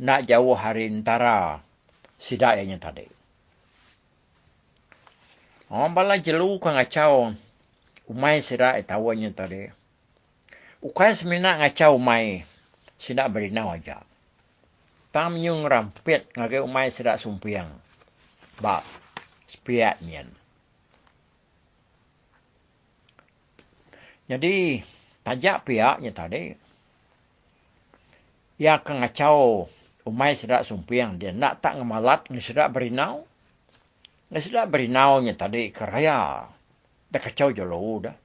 [0.00, 1.60] nak jauh hari antara
[2.16, 3.04] sidak yang tadi.
[5.68, 7.36] Orang bala jelu ka ngacau
[8.10, 9.70] umai sira etawanya tadi.
[10.82, 12.42] Ukai semina ngacau umai
[12.98, 14.02] sidak berinau aja.
[15.14, 17.70] Tam nyung rampet ngage umai sidak sumpiang.
[18.58, 18.82] Ba
[19.46, 20.26] spiat nyen.
[24.30, 24.78] Jadi,
[25.26, 26.54] tajak pihaknya tadi.
[28.62, 29.66] Ya akan ngacau
[30.06, 31.18] umai sedak sumpiang.
[31.18, 33.26] Dia nak tak ngemalat sedak berinau.
[34.30, 36.46] Ni sedak berinau nya tadi keraya.
[37.10, 38.16] Dah kacau jolo dah.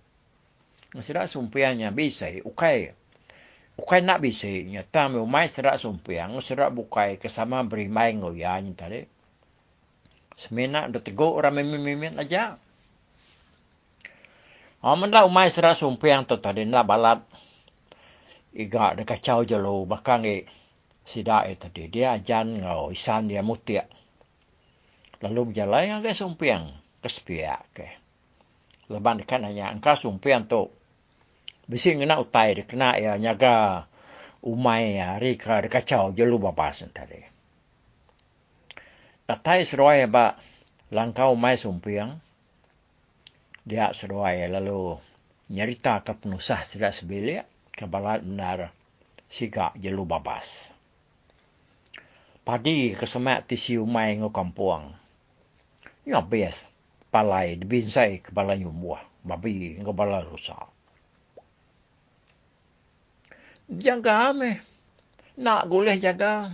[0.93, 2.29] Ni sedak sumpiangnya bisa.
[2.45, 2.93] Ukai.
[3.75, 4.47] Ukai nak bisa.
[4.47, 6.38] Nya tam umai sedak sumpiang.
[6.38, 9.01] Ni sedak bukai kesama berimai ngoyanya tadi.
[10.36, 12.59] Semena dah tegur orang mimin-mimin aja.
[14.86, 17.23] Oh, menda umai sera sumpiang tu tadi nak balat.
[18.53, 20.45] Iga de kacau jelo bakang e
[21.01, 23.89] sida e tadi dia ajan ngau isan dia mutia.
[25.25, 26.69] Lalu berjalan yang ke sumpiang
[27.01, 27.57] ke sepia
[28.86, 30.69] Leban kan hanya angka sumpiang tu.
[31.65, 33.89] Bisi ngena utai de kena ya nyaga
[34.45, 37.17] umai ya rika de kacau jelo bapasan tadi.
[39.25, 40.38] Tatai seruai ba
[40.93, 42.21] langkau umai sumpiang
[43.65, 45.01] dia seruai lalu
[45.49, 47.41] nyerita ke penusah tidak sebilik
[47.73, 48.69] ke balat benar
[49.25, 50.69] siga jelu babas.
[52.45, 54.93] Padi ke semak tisi umai ngo kampung.
[56.05, 56.69] Ya bias
[57.16, 58.99] palai dibinsai ke balai umuah.
[59.24, 60.68] Babi ngo balai rusak.
[63.72, 64.59] Jaga ame.
[65.39, 66.51] Nak boleh jaga.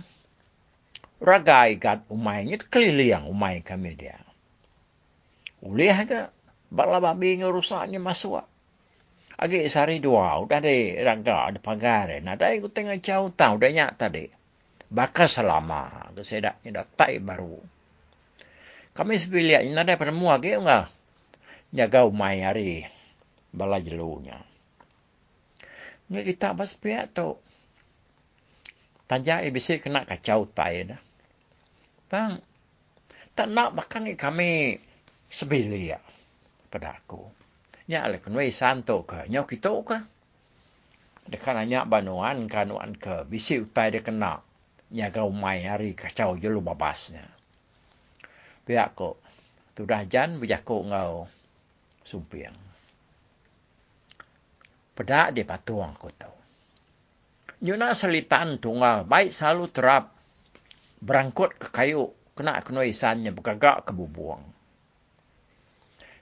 [1.18, 2.46] Ragai kat umai.
[2.46, 4.22] Ini keliling umai kami dia.
[5.58, 6.30] Boleh agak
[6.70, 8.46] bala babi ngerusaknya masuk.
[9.42, 12.14] Agi sehari dua, udah deh raga ada pagar.
[12.22, 14.30] Nah, dah aku tengah jauh tahu, udah nyak tadi.
[14.86, 17.58] Bakal selama, saya dah dah tai baru.
[18.92, 20.92] Kami sebelia ini ada peremua ke enggak?
[21.72, 22.84] Jaga umai hari
[23.48, 24.36] bala jelunya.
[26.12, 27.40] Ini kita pas pihak tu.
[29.08, 31.00] Tanya ibisi kena kacau tai dah.
[32.12, 32.44] Bang,
[33.32, 34.76] tak nak bahkan kami
[35.32, 35.96] sebelia
[36.68, 37.24] pada aku.
[37.88, 40.04] Nya le kan wei santo ke nyo kito ke.
[41.32, 44.44] De kan nya banuan kanuan ke bisi utai de kena.
[44.92, 47.24] Nya ga umai hari kacau je lu babasnya.
[48.62, 49.18] Pihak ko
[49.72, 51.26] tu dah jan bijak ko ngau
[52.06, 52.54] sumpiang.
[54.92, 56.36] Pada de patuang ko tau.
[57.62, 60.12] Nyuna selitan tunggal baik selalu terap
[61.02, 64.42] berangkut ke kayu kena kena isannya bergagak ke bubuang.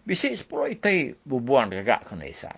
[0.04, 2.56] Bisi sepuluh itu bubuang gagak kena isan.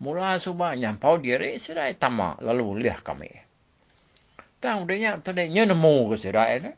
[0.00, 3.30] Mula suba nyampau diri sirai tama lalu lihat kami.
[4.60, 6.72] Tang udahnya tadi nyenemu ke sirai ni.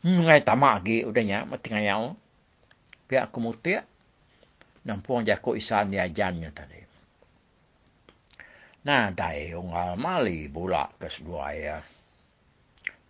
[0.00, 2.16] Ngai tama lagi udahnya mati ngayau.
[3.08, 3.84] Pihak kemutia
[4.86, 6.80] nampuang jako isan dia jannya tadi.
[8.80, 11.78] Nah, dai ungal mali bula ke sedua ya.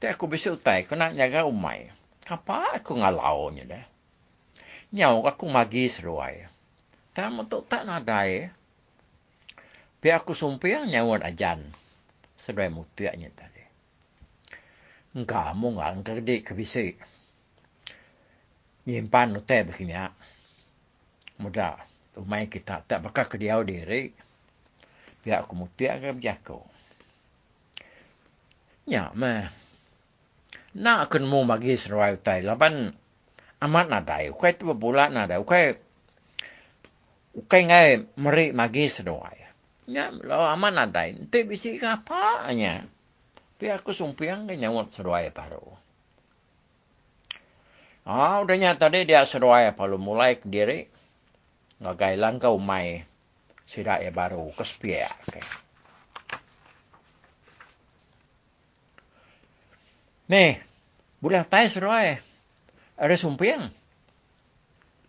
[0.00, 1.92] Tapi aku bisa utai, kena jaga umai.
[2.26, 3.84] Kapa aku ngalau nya deh
[4.90, 6.50] nyau aku magi seruai.
[7.14, 8.50] Tak untuk tak nadai.
[10.02, 11.62] Biar aku sumpah nyawan ajan.
[12.38, 13.49] Seruai mutiaknya tadi.
[13.49, 13.49] Enggak
[15.10, 16.86] mau enggak enggak gede kebisi.
[18.86, 20.14] Nyimpan utai begini ya.
[21.42, 21.82] Mudah.
[22.18, 24.10] Umai kita tak bakal kediau diri.
[25.22, 26.60] Biar aku mutiak ke berjaku.
[28.86, 29.46] Ya, meh.
[30.74, 32.42] Nak akan mau magi seruai utai.
[32.42, 32.90] Lapan
[33.62, 34.30] amat nadai.
[34.30, 35.38] Ukai tu berbulat nadai.
[35.38, 35.74] Ukai
[37.34, 37.88] ukai ngai
[38.18, 39.38] meri magi sedoai.
[39.90, 41.18] Ya, lo amat nadai.
[41.18, 42.86] Nanti bisi apa nya?
[43.60, 45.60] Tapi aku sumpiang ke nyawat sedoai baru.
[48.08, 50.88] Ah, udah nyata tadi dia sedoai baru mulai ke diri.
[51.84, 53.04] Ngagai langkau mai
[53.68, 55.12] sidak ya baru kespia.
[55.28, 55.44] Okay.
[60.32, 60.56] Nih,
[61.20, 62.16] boleh tay sedoai
[62.96, 63.68] ada sumpiang.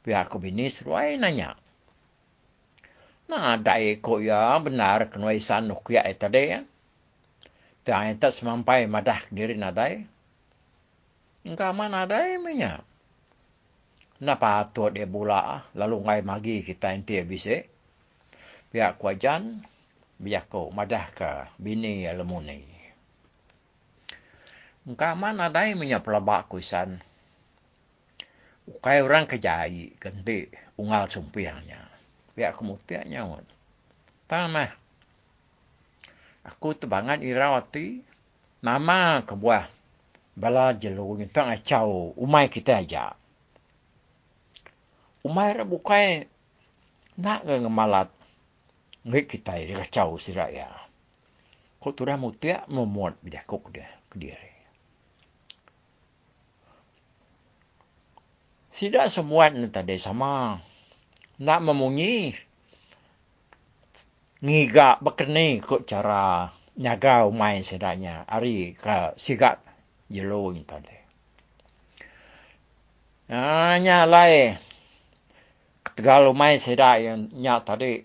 [0.03, 1.55] Pihak aku bini seruai nanya.
[3.31, 6.61] Nah, ada eko ya benar kena isan nuk ya itu deh ya.
[7.81, 10.05] Tak tak semampai madah diri nadai.
[11.41, 12.85] Engkau mana nadai punya.
[14.21, 17.65] Napa tu dia bula lalu ngai magi kita inti bisa.
[18.69, 19.65] Pihak kuajan
[20.21, 22.61] biar kau madah ke bini lemuni.
[24.85, 27.01] Engkau mana nadai punya pelabak kuisan
[28.69, 31.81] ukai orang kejai ganti ungal sumpiangnya.
[32.37, 32.55] Biar
[36.45, 38.03] aku tebangan irawati.
[38.61, 39.65] Nama kebuah.
[40.37, 43.17] Bala jelu ni tang acau umai kita aja.
[45.25, 46.29] Umai ra bukai
[47.17, 48.09] nak ke ngemalat.
[49.01, 50.69] Ngi kita di kacau si raya.
[51.81, 54.51] Kau tu dah mutiak memuat bidak kok dia ke diri.
[58.81, 60.57] tidak semua tadi sama.
[61.37, 62.33] Nak memunyi.
[64.41, 68.25] Ngiga berkeni kok cara nyaga umai sedanya.
[68.25, 69.61] Ari ke sigat
[70.09, 70.97] jelo ni tadi.
[73.29, 74.57] Hanya lai.
[75.85, 78.01] Ketegal umai sedak yang nyak tadi.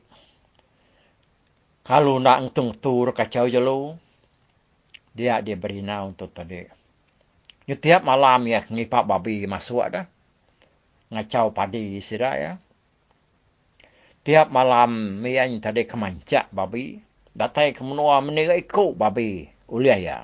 [1.89, 3.97] Kalau nak untung tur kacau jelo.
[5.17, 6.69] Dia dia berina untuk tadi.
[7.65, 10.05] Tiap malam ya ngipak babi masuk dah
[11.09, 12.53] ngacau padi sira ya.
[14.27, 16.99] Tiap malam mian tadi kemancak babi
[17.31, 20.19] datai ke menua ikut babi uliah ya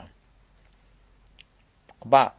[2.03, 2.34] kebak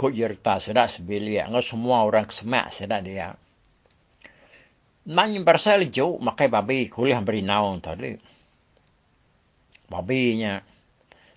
[0.00, 3.36] kau yerta sedak sebelia ngau semua orang kesemak sedak dia
[5.06, 8.10] Nanya bersel jauh makai babi kuliah beri naung tadi.
[9.86, 10.66] Babi nya.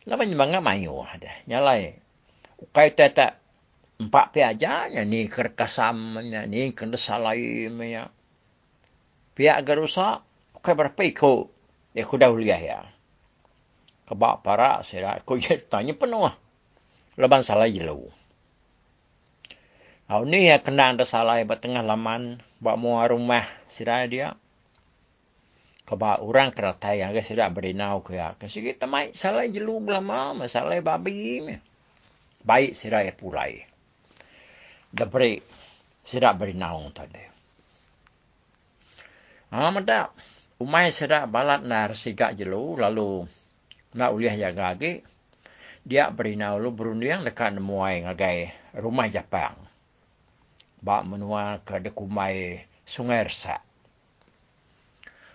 [0.09, 1.29] Lawan bangga mayu ada.
[1.45, 1.93] Nyalai.
[2.57, 3.37] Ukai tata
[4.01, 8.09] empat pi aja nya ni kerkasam nya ni kena salai nya
[9.39, 10.19] pihak garusa
[10.59, 11.47] ke berapa iko
[11.95, 12.79] ya ku dah uliah ya
[14.11, 15.55] kebak para saya ko je.
[15.63, 16.27] Tanya penuh
[17.15, 18.09] leban salah jelu
[20.09, 24.33] Au ni ya kena anda salah ba tengah laman ba mu rumah sira dia.
[25.85, 28.33] Kebak orang kena tayang ke sira berinau ke ya.
[28.35, 31.45] Ke sikit tamai salah jelu lama masalah babi
[32.41, 33.63] baik sira ya pulai.
[34.89, 35.45] Dapre
[36.01, 37.38] sira berinau tadi
[39.49, 40.13] Ha mata.
[40.61, 43.25] Umai sedak balat nar siga jelu lalu
[43.97, 45.01] na uliah jaga ge
[45.81, 48.39] dia berinau lu berundiang dekat nemuai ngagai
[48.77, 49.57] rumah Jepang.
[50.83, 53.57] Ba menua ke dekumai Sungai Rsa.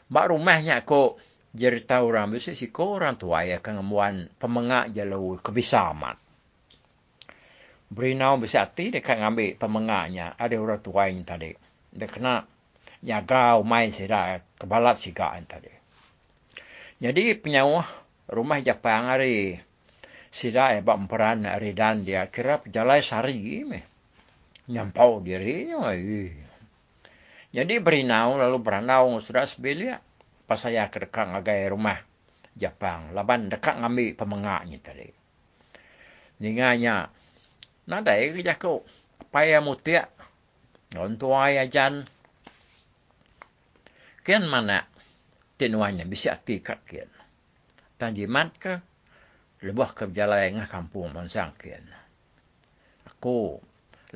[0.07, 1.19] Ba rumahnya ko
[1.51, 6.23] cerita orang besi si ko orang tua ya kang muan pemengak jelu kebisamat.
[7.91, 11.51] Berinau bisa hati dekat ngambil pemengaknya ada orang tua yang tadi.
[11.91, 12.54] Dia kena
[13.05, 15.69] jaga umai sira kebalat siga tadi.
[17.05, 17.85] Jadi penyawa
[18.33, 19.61] rumah Jepang hari
[20.33, 23.81] sira ebak peran hari dan dia kira pejalai sari me.
[24.65, 25.69] Nyampau diri.
[27.53, 30.01] Jadi berinau lalu beranau sudah sebelia.
[30.49, 32.01] Pas saya kedekang agai rumah
[32.57, 33.13] Jepang.
[33.13, 35.09] Laban dekat ngambil pemengaknya tadi.
[36.41, 37.13] Ninganya.
[37.85, 38.81] Nada ya kerja kau.
[39.29, 40.09] Paya mutia.
[40.97, 41.69] Untuk ayah
[44.25, 44.89] kian mana
[45.61, 47.13] tinuannya bisa ti kat kian.
[48.01, 48.81] Tan jimat ke
[49.61, 51.85] lebah ke berjalan ngah kampung mansang kian.
[53.05, 53.61] Aku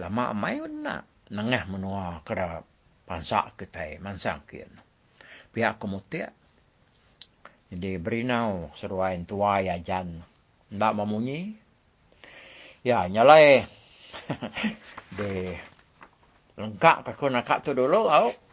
[0.00, 2.64] lama mai na nengah menua kera
[3.04, 4.72] pansak kita mansang kian.
[5.52, 6.32] Pihak kemutia.
[7.68, 10.24] Jadi berinau seruain tua ya jan.
[10.72, 11.52] Ndak memunyi.
[12.80, 13.68] Ya nyalai.
[15.20, 15.60] De
[16.56, 18.08] lengkap kakak nak tu dulu.
[18.08, 18.47] Oh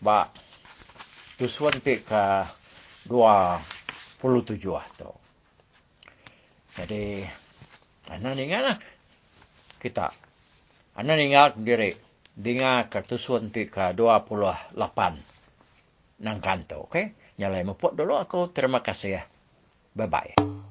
[0.00, 0.32] ba
[1.36, 2.48] tusuan ti ka
[3.04, 3.60] dua
[4.20, 5.12] puluh tujuh tu.
[6.76, 7.24] Jadi,
[8.08, 8.78] ana ningal lah
[9.80, 10.12] kita.
[10.96, 11.92] Ana ningal diri
[12.32, 15.20] dinga ka tusuan ti ka dua puluh lapan
[16.20, 17.16] nang kanto, okay?
[17.40, 19.22] Nyalai mepot dulu aku terima kasih ya.
[19.96, 20.69] Bye-bye.